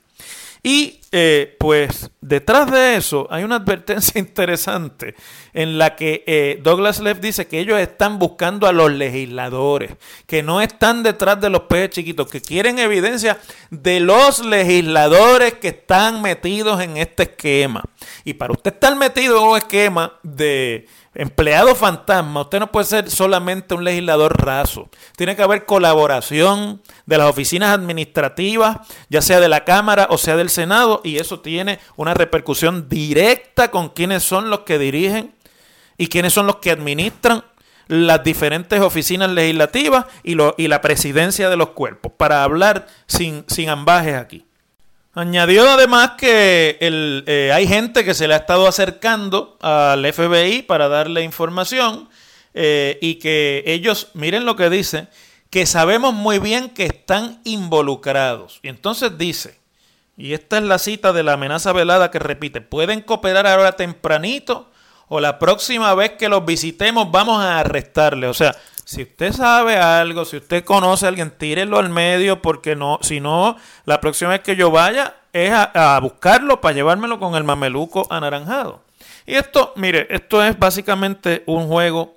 Y 0.63 1.01
eh, 1.11 1.57
pues 1.59 2.11
detrás 2.21 2.71
de 2.71 2.97
eso 2.97 3.27
hay 3.31 3.43
una 3.43 3.57
advertencia 3.57 4.19
interesante 4.21 5.15
en 5.53 5.77
la 5.77 5.97
que 5.97 6.23
eh, 6.27 6.61
Douglas 6.63 7.01
Leff 7.01 7.21
dice 7.21 7.47
que 7.47 7.59
ellos 7.59 7.79
están 7.81 8.19
buscando 8.19 8.69
a 8.69 8.73
los 8.73 8.93
legisladores, 8.93 9.97
que 10.27 10.43
no 10.43 10.61
están 10.61 11.03
detrás 11.03 11.41
de 11.41 11.51
los 11.51 11.63
peces 11.63 11.91
chiquitos, 11.91 12.31
que 12.31 12.41
quieren 12.41 12.79
evidencia 12.79 13.39
de 13.71 14.01
los 14.01 14.45
legisladores 14.45 15.55
que 15.55 15.69
están 15.69 16.23
metidos 16.23 16.81
en 16.81 16.97
este 16.97 17.25
esquema. 17.25 17.83
Y 18.25 18.35
para 18.35 18.53
usted 18.53 18.73
estar 18.73 18.95
metido 18.97 19.39
en 19.39 19.49
un 19.49 19.57
esquema 19.59 20.15
de 20.23 20.87
empleado 21.15 21.75
fantasma, 21.75 22.43
usted 22.43 22.61
no 22.61 22.73
puede 22.73 22.87
ser 22.87 23.11
solamente 23.11 23.75
un 23.75 23.85
legislador 23.85 24.43
raso. 24.43 24.89
Tiene 25.17 25.37
que 25.37 25.43
haber 25.43 25.67
colaboración 25.67 26.81
de 27.07 27.19
las 27.19 27.29
oficinas 27.29 27.75
administrativas, 27.75 28.79
ya 29.09 29.21
sea 29.21 29.41
de 29.41 29.49
la 29.49 29.65
Cámara 29.65 30.07
o 30.11 30.19
sea 30.19 30.37
del 30.37 30.51
Senado, 30.51 31.01
y 31.05 31.19
eso 31.19 31.41
tiene 31.41 31.81
una 31.97 32.15
repercusión 32.15 32.89
directa 32.89 33.71
con 33.71 33.91
quienes 33.91 34.23
son 34.23 34.51
los 34.51 34.61
que 34.61 34.79
dirigen 34.79 35.35
y 35.99 36.09
quiénes 36.09 36.33
son 36.33 36.47
los 36.47 36.57
que 36.57 36.71
administran 36.71 37.45
las 37.89 38.25
diferentes 38.25 38.81
oficinas 38.81 39.31
legislativas 39.31 40.07
y, 40.23 40.37
y 40.57 40.69
la 40.69 40.81
presidencia 40.81 41.51
de 41.51 41.57
los 41.57 41.71
cuerpos, 41.71 42.13
para 42.17 42.43
hablar 42.43 42.87
sin, 43.07 43.45
sin 43.49 43.69
ambajes 43.69 44.15
aquí. 44.15 44.47
Añadió 45.15 45.69
además 45.69 46.13
que 46.17 46.79
el, 46.81 47.25
eh, 47.27 47.51
hay 47.53 47.67
gente 47.67 48.03
que 48.03 48.15
se 48.15 48.27
le 48.27 48.33
ha 48.33 48.39
estado 48.39 48.67
acercando 48.67 49.59
al 49.61 50.11
FBI 50.11 50.63
para 50.63 50.89
darle 50.89 51.23
información 51.23 52.09
eh, 52.55 52.99
y 53.03 53.17
que 53.17 53.63
ellos, 53.67 54.09
miren 54.15 54.47
lo 54.47 54.57
que 54.57 54.71
dice, 54.71 55.09
que 55.51 55.67
sabemos 55.67 56.15
muy 56.15 56.39
bien 56.39 56.71
que 56.71 56.87
están 56.87 57.43
involucrados. 57.45 58.59
Y 58.63 58.69
entonces 58.69 59.19
dice, 59.19 59.59
y 60.17 60.33
esta 60.33 60.57
es 60.57 60.65
la 60.65 60.79
cita 60.79 61.13
de 61.13 61.23
la 61.23 61.35
amenaza 61.35 61.75
velada 61.75 62.11
que 62.11 62.19
repite, 62.19 62.63
pueden 62.63 63.03
cooperar 63.03 63.47
ahora 63.47 63.73
tempranito 63.73 64.71
o 65.09 65.21
la 65.21 65.39
próxima 65.39 65.95
vez 65.95 66.13
que 66.13 66.31
los 66.31 66.47
visitemos 66.47 67.11
vamos 67.11 67.43
a 67.43 67.61
arrestarle. 67.61 68.29
O 68.29 68.35
sea, 68.35 68.57
si 68.85 69.03
usted 69.03 69.33
sabe 69.33 69.77
algo, 69.77 70.25
si 70.25 70.37
usted 70.37 70.65
conoce 70.65 71.07
a 71.07 71.09
alguien, 71.09 71.31
tírelo 71.31 71.79
al 71.79 71.89
medio 71.89 72.43
porque 72.43 72.77
no, 72.77 72.99
si 73.03 73.21
no, 73.21 73.57
la 73.85 74.01
próxima 74.01 74.31
vez 74.31 74.41
que 74.41 74.57
yo 74.57 74.71
vaya 74.71 75.15
es 75.33 75.53
a, 75.53 75.97
a 75.97 76.01
buscarlo 76.01 76.61
para 76.61 76.75
llevármelo 76.75 77.19
con 77.19 77.35
el 77.35 77.45
mameluco 77.45 78.07
anaranjado. 78.11 78.83
Y 79.27 79.35
esto, 79.35 79.73
mire, 79.77 80.07
esto 80.11 80.45
es 80.45 80.59
básicamente 80.59 81.43
un 81.47 81.69
juego 81.69 82.17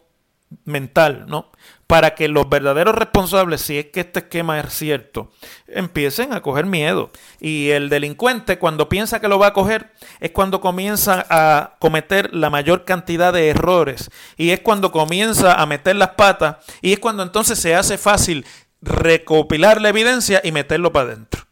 mental, 0.64 1.26
¿no? 1.28 1.52
Para 1.88 2.16
que 2.16 2.28
los 2.28 2.50
verdaderos 2.50 2.96
responsables, 2.96 3.62
si 3.62 3.78
es 3.78 3.86
que 3.88 4.00
este 4.00 4.20
esquema 4.20 4.60
es 4.60 4.74
cierto, 4.74 5.32
empiecen 5.68 6.34
a 6.34 6.42
coger 6.42 6.66
miedo. 6.66 7.12
Y 7.40 7.70
el 7.70 7.90
delincuente 7.90 8.58
cuando 8.58 8.90
piensa 8.90 9.22
que 9.22 9.28
lo 9.28 9.38
va 9.38 9.48
a 9.48 9.54
coger 9.54 9.92
es 10.20 10.32
cuando 10.32 10.62
comienza 10.62 11.26
a 11.30 11.76
cometer 11.80 12.34
la 12.34 12.50
mayor 12.50 12.86
cantidad 12.86 13.32
de 13.32 13.50
errores 13.50 14.10
y 14.36 14.50
es 14.50 14.62
cuando 14.62 14.92
comienza 14.92 15.54
a 15.54 15.66
meter 15.66 15.96
las 15.96 16.10
patas 16.10 16.58
y 16.82 16.94
es 16.94 17.00
cuando 17.00 17.22
entonces 17.22 17.60
se 17.60 17.76
hace 17.76 17.98
fácil 17.98 18.46
recopilar 18.82 19.80
la 19.82 19.90
evidencia 19.90 20.42
y 20.44 20.52
meterlo 20.52 20.92
para 20.92 21.12
adentro. 21.12 21.46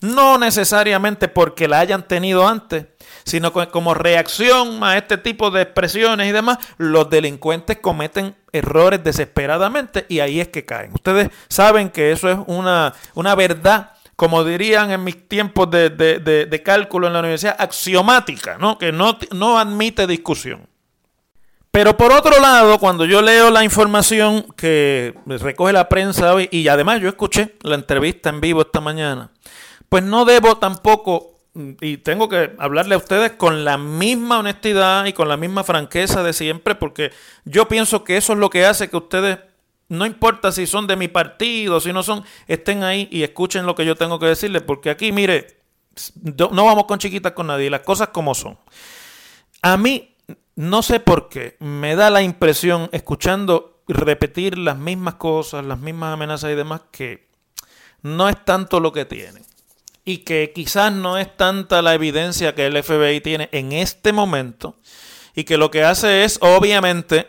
No 0.00 0.38
necesariamente 0.38 1.28
porque 1.28 1.66
la 1.66 1.80
hayan 1.80 2.06
tenido 2.06 2.46
antes, 2.46 2.86
sino 3.28 3.52
como 3.52 3.94
reacción 3.94 4.82
a 4.82 4.96
este 4.96 5.18
tipo 5.18 5.50
de 5.50 5.62
expresiones 5.62 6.28
y 6.28 6.32
demás, 6.32 6.58
los 6.78 7.08
delincuentes 7.10 7.78
cometen 7.78 8.34
errores 8.52 9.04
desesperadamente 9.04 10.06
y 10.08 10.20
ahí 10.20 10.40
es 10.40 10.48
que 10.48 10.64
caen. 10.64 10.92
Ustedes 10.94 11.30
saben 11.48 11.90
que 11.90 12.12
eso 12.12 12.30
es 12.30 12.38
una, 12.46 12.94
una 13.14 13.34
verdad 13.34 13.92
como 14.16 14.42
dirían 14.42 14.90
en 14.90 15.04
mis 15.04 15.28
tiempos 15.28 15.70
de, 15.70 15.90
de, 15.90 16.62
cálculo 16.64 17.06
en 17.06 17.12
la 17.12 17.20
universidad, 17.20 17.54
axiomática, 17.56 18.58
¿no? 18.58 18.76
que 18.76 18.90
no, 18.90 19.16
no 19.30 19.60
admite 19.60 20.08
discusión. 20.08 20.66
Pero 21.70 21.96
por 21.96 22.10
otro 22.10 22.40
lado, 22.40 22.80
cuando 22.80 23.04
yo 23.04 23.22
leo 23.22 23.52
la 23.52 23.62
información 23.62 24.44
que 24.56 25.14
recoge 25.24 25.72
la 25.72 25.88
prensa 25.88 26.34
hoy, 26.34 26.48
y 26.50 26.66
además 26.66 27.00
yo 27.00 27.08
escuché 27.08 27.54
la 27.62 27.76
entrevista 27.76 28.30
en 28.30 28.40
vivo 28.40 28.62
esta 28.62 28.80
mañana, 28.80 29.30
pues 29.88 30.02
no 30.02 30.24
debo 30.24 30.56
tampoco 30.56 31.37
y 31.80 31.98
tengo 31.98 32.28
que 32.28 32.54
hablarle 32.58 32.94
a 32.94 32.98
ustedes 32.98 33.32
con 33.32 33.64
la 33.64 33.78
misma 33.78 34.38
honestidad 34.38 35.06
y 35.06 35.12
con 35.12 35.28
la 35.28 35.36
misma 35.36 35.64
franqueza 35.64 36.22
de 36.22 36.32
siempre, 36.32 36.74
porque 36.74 37.10
yo 37.44 37.66
pienso 37.66 38.04
que 38.04 38.16
eso 38.16 38.32
es 38.32 38.38
lo 38.38 38.48
que 38.48 38.64
hace 38.64 38.88
que 38.88 38.96
ustedes, 38.96 39.38
no 39.88 40.06
importa 40.06 40.52
si 40.52 40.66
son 40.66 40.86
de 40.86 40.96
mi 40.96 41.08
partido, 41.08 41.80
si 41.80 41.92
no 41.92 42.02
son, 42.02 42.24
estén 42.46 42.84
ahí 42.84 43.08
y 43.10 43.24
escuchen 43.24 43.66
lo 43.66 43.74
que 43.74 43.84
yo 43.84 43.96
tengo 43.96 44.18
que 44.18 44.26
decirles, 44.26 44.62
porque 44.62 44.90
aquí, 44.90 45.10
mire, 45.10 45.58
no 46.24 46.64
vamos 46.64 46.84
con 46.84 46.98
chiquitas 47.00 47.32
con 47.32 47.48
nadie, 47.48 47.70
las 47.70 47.80
cosas 47.80 48.08
como 48.08 48.34
son. 48.34 48.56
A 49.62 49.76
mí, 49.76 50.14
no 50.54 50.82
sé 50.82 51.00
por 51.00 51.28
qué, 51.28 51.56
me 51.58 51.96
da 51.96 52.10
la 52.10 52.22
impresión, 52.22 52.88
escuchando 52.92 53.82
repetir 53.88 54.58
las 54.58 54.78
mismas 54.78 55.14
cosas, 55.14 55.64
las 55.64 55.80
mismas 55.80 56.12
amenazas 56.12 56.52
y 56.52 56.54
demás, 56.54 56.82
que 56.92 57.26
no 58.02 58.28
es 58.28 58.44
tanto 58.44 58.78
lo 58.78 58.92
que 58.92 59.04
tienen 59.04 59.48
y 60.08 60.18
que 60.24 60.52
quizás 60.54 60.90
no 60.90 61.18
es 61.18 61.36
tanta 61.36 61.82
la 61.82 61.92
evidencia 61.92 62.54
que 62.54 62.64
el 62.64 62.82
FBI 62.82 63.20
tiene 63.20 63.50
en 63.52 63.72
este 63.72 64.14
momento 64.14 64.78
y 65.34 65.44
que 65.44 65.58
lo 65.58 65.70
que 65.70 65.84
hace 65.84 66.24
es 66.24 66.38
obviamente 66.40 67.28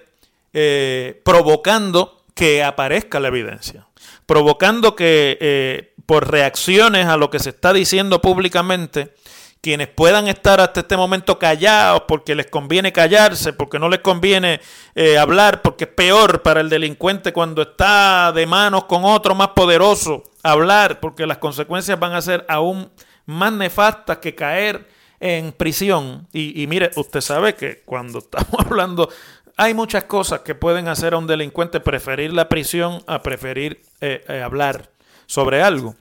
eh, 0.53 1.21
provocando 1.25 2.23
que 2.33 2.63
aparezca 2.63 3.19
la 3.19 3.27
evidencia, 3.27 3.85
provocando 4.25 4.95
que 4.95 5.37
eh, 5.41 5.93
por 6.05 6.31
reacciones 6.31 7.07
a 7.07 7.17
lo 7.17 7.29
que 7.29 7.39
se 7.39 7.49
está 7.49 7.73
diciendo 7.73 8.21
públicamente, 8.21 9.13
quienes 9.61 9.87
puedan 9.87 10.27
estar 10.27 10.61
hasta 10.61 10.81
este 10.81 10.95
momento 10.95 11.37
callados 11.37 12.03
porque 12.07 12.35
les 12.35 12.47
conviene 12.47 12.93
callarse, 12.93 13.53
porque 13.53 13.79
no 13.79 13.89
les 13.89 13.99
conviene 13.99 14.61
eh, 14.95 15.17
hablar, 15.17 15.61
porque 15.61 15.83
es 15.83 15.89
peor 15.89 16.41
para 16.41 16.61
el 16.61 16.69
delincuente 16.69 17.33
cuando 17.33 17.61
está 17.61 18.31
de 18.31 18.45
manos 18.45 18.85
con 18.85 19.03
otro 19.03 19.35
más 19.35 19.49
poderoso 19.49 20.23
hablar, 20.43 20.99
porque 20.99 21.25
las 21.25 21.39
consecuencias 21.39 21.99
van 21.99 22.13
a 22.13 22.21
ser 22.21 22.45
aún 22.47 22.89
más 23.25 23.51
nefastas 23.51 24.17
que 24.19 24.33
caer 24.33 24.87
en 25.19 25.51
prisión. 25.51 26.27
Y, 26.31 26.65
mire, 26.67 26.91
usted 26.95 27.21
sabe 27.21 27.55
que 27.55 27.81
cuando 27.83 28.19
estamos 28.19 28.65
hablando, 28.65 29.09
hay 29.57 29.73
muchas 29.73 30.05
cosas 30.05 30.39
que 30.39 30.55
pueden 30.55 30.87
hacer 30.87 31.13
a 31.13 31.17
un 31.17 31.27
delincuente 31.27 31.81
preferir 31.81 32.33
la 32.33 32.47
prisión 32.47 33.03
a 33.07 33.21
preferir 33.21 33.81
eh, 33.99 34.23
eh, 34.27 34.41
hablar 34.41 34.89
sobre 35.25 35.61
algo. 35.61 35.95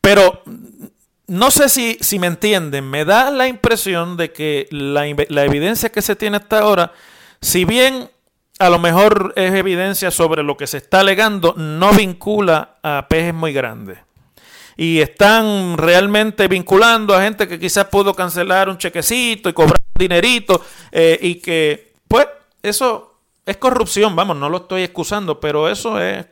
Pero 0.00 0.42
no 1.26 1.50
sé 1.50 1.68
si, 1.68 1.96
si 2.00 2.18
me 2.18 2.26
entienden, 2.26 2.88
me 2.88 3.04
da 3.04 3.30
la 3.30 3.48
impresión 3.48 4.16
de 4.16 4.32
que 4.32 4.68
la, 4.70 5.06
evidencia 5.06 5.90
que 5.90 6.02
se 6.02 6.16
tiene 6.16 6.36
hasta 6.36 6.60
ahora, 6.60 6.92
si 7.40 7.64
bien 7.64 8.10
a 8.58 8.70
lo 8.70 8.78
mejor 8.78 9.32
es 9.36 9.52
evidencia 9.54 10.10
sobre 10.10 10.42
lo 10.42 10.56
que 10.56 10.66
se 10.66 10.78
está 10.78 11.00
alegando, 11.00 11.54
no 11.56 11.92
vincula 11.92 12.76
a 12.82 13.06
pejes 13.08 13.34
muy 13.34 13.52
grandes. 13.52 13.98
Y 14.76 15.00
están 15.00 15.78
realmente 15.78 16.48
vinculando 16.48 17.14
a 17.14 17.22
gente 17.22 17.46
que 17.46 17.60
quizás 17.60 17.86
pudo 17.86 18.12
cancelar 18.14 18.68
un 18.68 18.76
chequecito 18.76 19.48
y 19.48 19.52
cobrar 19.52 19.80
un 19.94 19.98
dinerito 19.98 20.60
eh, 20.90 21.18
y 21.22 21.36
que, 21.36 21.94
pues, 22.08 22.26
eso 22.62 23.20
es 23.46 23.56
corrupción, 23.56 24.16
vamos, 24.16 24.36
no 24.36 24.48
lo 24.48 24.58
estoy 24.58 24.82
excusando, 24.82 25.38
pero 25.38 25.68
eso 25.68 26.00
es 26.00 26.26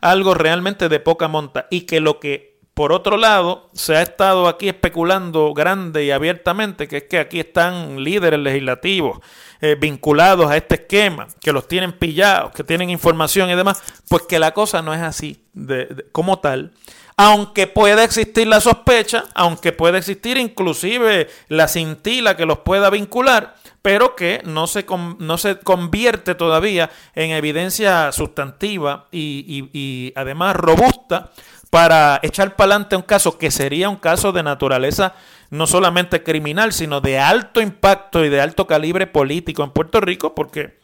algo 0.00 0.34
realmente 0.34 0.88
de 0.88 1.00
poca 1.00 1.28
monta. 1.28 1.66
Y 1.70 1.82
que 1.82 2.00
lo 2.00 2.20
que 2.20 2.47
por 2.78 2.92
otro 2.92 3.16
lado, 3.16 3.68
se 3.72 3.96
ha 3.96 4.02
estado 4.02 4.46
aquí 4.46 4.68
especulando 4.68 5.52
grande 5.52 6.04
y 6.04 6.12
abiertamente 6.12 6.86
que 6.86 6.98
es 6.98 7.02
que 7.02 7.18
aquí 7.18 7.40
están 7.40 8.04
líderes 8.04 8.38
legislativos 8.38 9.18
eh, 9.60 9.74
vinculados 9.74 10.48
a 10.48 10.56
este 10.56 10.76
esquema, 10.76 11.26
que 11.40 11.50
los 11.50 11.66
tienen 11.66 11.90
pillados, 11.90 12.52
que 12.52 12.62
tienen 12.62 12.88
información 12.88 13.50
y 13.50 13.56
demás, 13.56 13.82
pues 14.08 14.22
que 14.28 14.38
la 14.38 14.54
cosa 14.54 14.80
no 14.80 14.94
es 14.94 15.02
así 15.02 15.42
de, 15.54 16.06
como 16.12 16.38
tal. 16.38 16.70
Aunque 17.16 17.66
pueda 17.66 18.04
existir 18.04 18.46
la 18.46 18.60
sospecha, 18.60 19.24
aunque 19.34 19.72
pueda 19.72 19.98
existir 19.98 20.36
inclusive 20.36 21.28
la 21.48 21.66
cintila 21.66 22.36
que 22.36 22.46
los 22.46 22.58
pueda 22.60 22.90
vincular, 22.90 23.56
pero 23.82 24.14
que 24.14 24.40
no 24.44 24.68
se, 24.68 24.86
no 25.18 25.36
se 25.36 25.58
convierte 25.58 26.36
todavía 26.36 26.90
en 27.16 27.32
evidencia 27.32 28.12
sustantiva 28.12 29.08
y, 29.10 29.68
y 29.72 30.12
además 30.14 30.54
robusta 30.54 31.32
para 31.70 32.20
echar 32.22 32.56
para 32.56 32.72
adelante 32.72 32.96
un 32.96 33.02
caso 33.02 33.38
que 33.38 33.50
sería 33.50 33.88
un 33.88 33.96
caso 33.96 34.32
de 34.32 34.42
naturaleza 34.42 35.14
no 35.50 35.66
solamente 35.66 36.22
criminal, 36.22 36.72
sino 36.72 37.00
de 37.00 37.18
alto 37.18 37.60
impacto 37.60 38.24
y 38.24 38.28
de 38.28 38.40
alto 38.40 38.66
calibre 38.66 39.06
político 39.06 39.64
en 39.64 39.70
Puerto 39.70 40.00
Rico, 40.00 40.34
porque, 40.34 40.78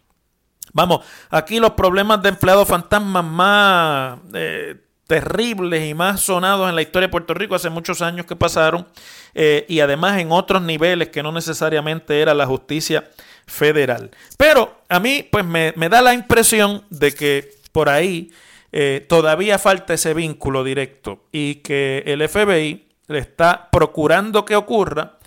vamos, 0.73 1.05
aquí 1.31 1.59
los 1.59 1.73
problemas 1.73 2.23
de 2.23 2.31
empleados 2.31 2.69
fantasmas 2.69 3.25
más 3.25 4.19
eh, 4.33 4.77
terribles 5.07 5.89
y 5.89 5.93
más 5.93 6.21
sonados 6.21 6.69
en 6.69 6.77
la 6.77 6.83
historia 6.83 7.09
de 7.09 7.13
Puerto 7.13 7.35
Rico 7.35 7.55
hace 7.55 7.69
muchos 7.69 8.01
años 8.01 8.25
que 8.25 8.37
pasaron, 8.37 8.87
eh, 9.35 9.67
y 9.69 9.81
además 9.81 10.19
en 10.19 10.33
otros 10.33 10.63
niveles 10.63 11.11
que 11.11 11.23
no 11.23 11.31
necesariamente 11.31 12.21
era 12.21 12.33
la 12.33 12.47
justicia 12.47 13.11
federal. 13.47 14.11
Pero 14.39 14.81
a 14.89 14.99
mí, 14.99 15.29
pues 15.31 15.45
me, 15.45 15.75
me 15.77 15.91
da 15.91 16.01
la 16.01 16.15
impresión 16.15 16.85
de 16.89 17.13
que 17.13 17.51
por 17.73 17.91
ahí 17.91 18.33
eh, 18.77 19.07
todavía 19.09 19.61
falta 19.61 19.95
ese 19.95 20.15
vínculo 20.15 20.65
directo 20.65 21.27
y 21.31 21.57
que 21.57 22.03
el 22.07 22.29
FBI 22.29 22.89
está 23.07 23.69
procurando 23.71 24.45
que 24.45 24.57
ocurra. 24.57 25.19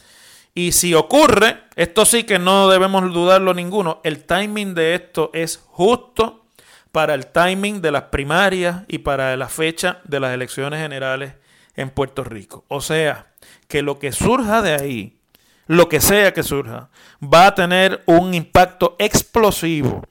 Y 0.54 0.74
si 0.74 0.94
ocurre, 0.94 1.62
esto 1.78 2.04
sí 2.04 2.26
que 2.26 2.40
no 2.40 2.68
debemos 2.68 3.14
dudarlo 3.14 3.54
ninguno, 3.54 4.02
el 4.04 4.26
timing 4.26 4.76
de 4.76 4.96
esto 4.96 5.32
es 5.34 5.64
justo 5.66 6.44
para 6.92 7.14
el 7.14 7.28
timing 7.28 7.82
de 7.82 7.92
las 7.94 8.04
primarias 8.04 8.82
y 8.90 8.98
para 8.98 9.38
la 9.38 9.48
fecha 9.48 10.02
de 10.04 10.20
las 10.20 10.34
elecciones 10.34 10.82
generales 10.82 11.36
en 11.78 11.90
Puerto 11.90 12.26
Rico. 12.26 12.66
O 12.68 12.82
sea, 12.82 13.28
que 13.70 13.82
lo 13.82 13.98
que 13.98 14.12
surja 14.12 14.62
de 14.62 14.74
ahí, 14.74 15.20
lo 15.68 15.88
que 15.88 16.02
sea 16.02 16.34
que 16.34 16.44
surja, 16.44 16.90
va 17.24 17.48
a 17.48 17.56
tener 17.56 18.04
un 18.08 18.34
impacto 18.34 18.98
explosivo 19.00 20.04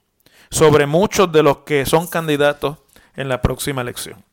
sobre 0.48 0.86
muchos 0.86 1.30
de 1.30 1.42
los 1.42 1.58
que 1.58 1.84
son 1.84 2.06
candidatos 2.06 2.78
en 3.16 3.28
la 3.28 3.40
próxima 3.42 3.82
elección. 3.82 4.24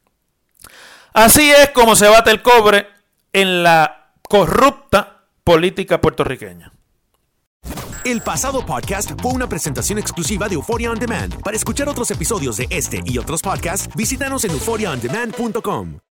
Así 1.13 1.51
es 1.51 1.69
como 1.69 1.95
se 1.95 2.07
bate 2.07 2.31
el 2.31 2.41
cobre 2.41 2.87
en 3.31 3.63
la 3.63 4.11
corrupta 4.27 5.25
política 5.43 6.01
puertorriqueña. 6.01 6.71
El 8.03 8.21
pasado 8.21 8.65
podcast 8.65 9.11
fue 9.21 9.31
una 9.31 9.47
presentación 9.47 9.97
exclusiva 9.97 10.49
de 10.49 10.55
Euphoria 10.55 10.91
On 10.91 10.99
Demand. 10.99 11.41
Para 11.41 11.55
escuchar 11.55 11.87
otros 11.87 12.11
episodios 12.11 12.57
de 12.57 12.67
este 12.69 13.01
y 13.05 13.17
otros 13.17 13.41
podcasts, 13.41 13.87
visítanos 13.95 14.43
en 14.43 14.51
euphoriaondemand.com. 14.51 15.99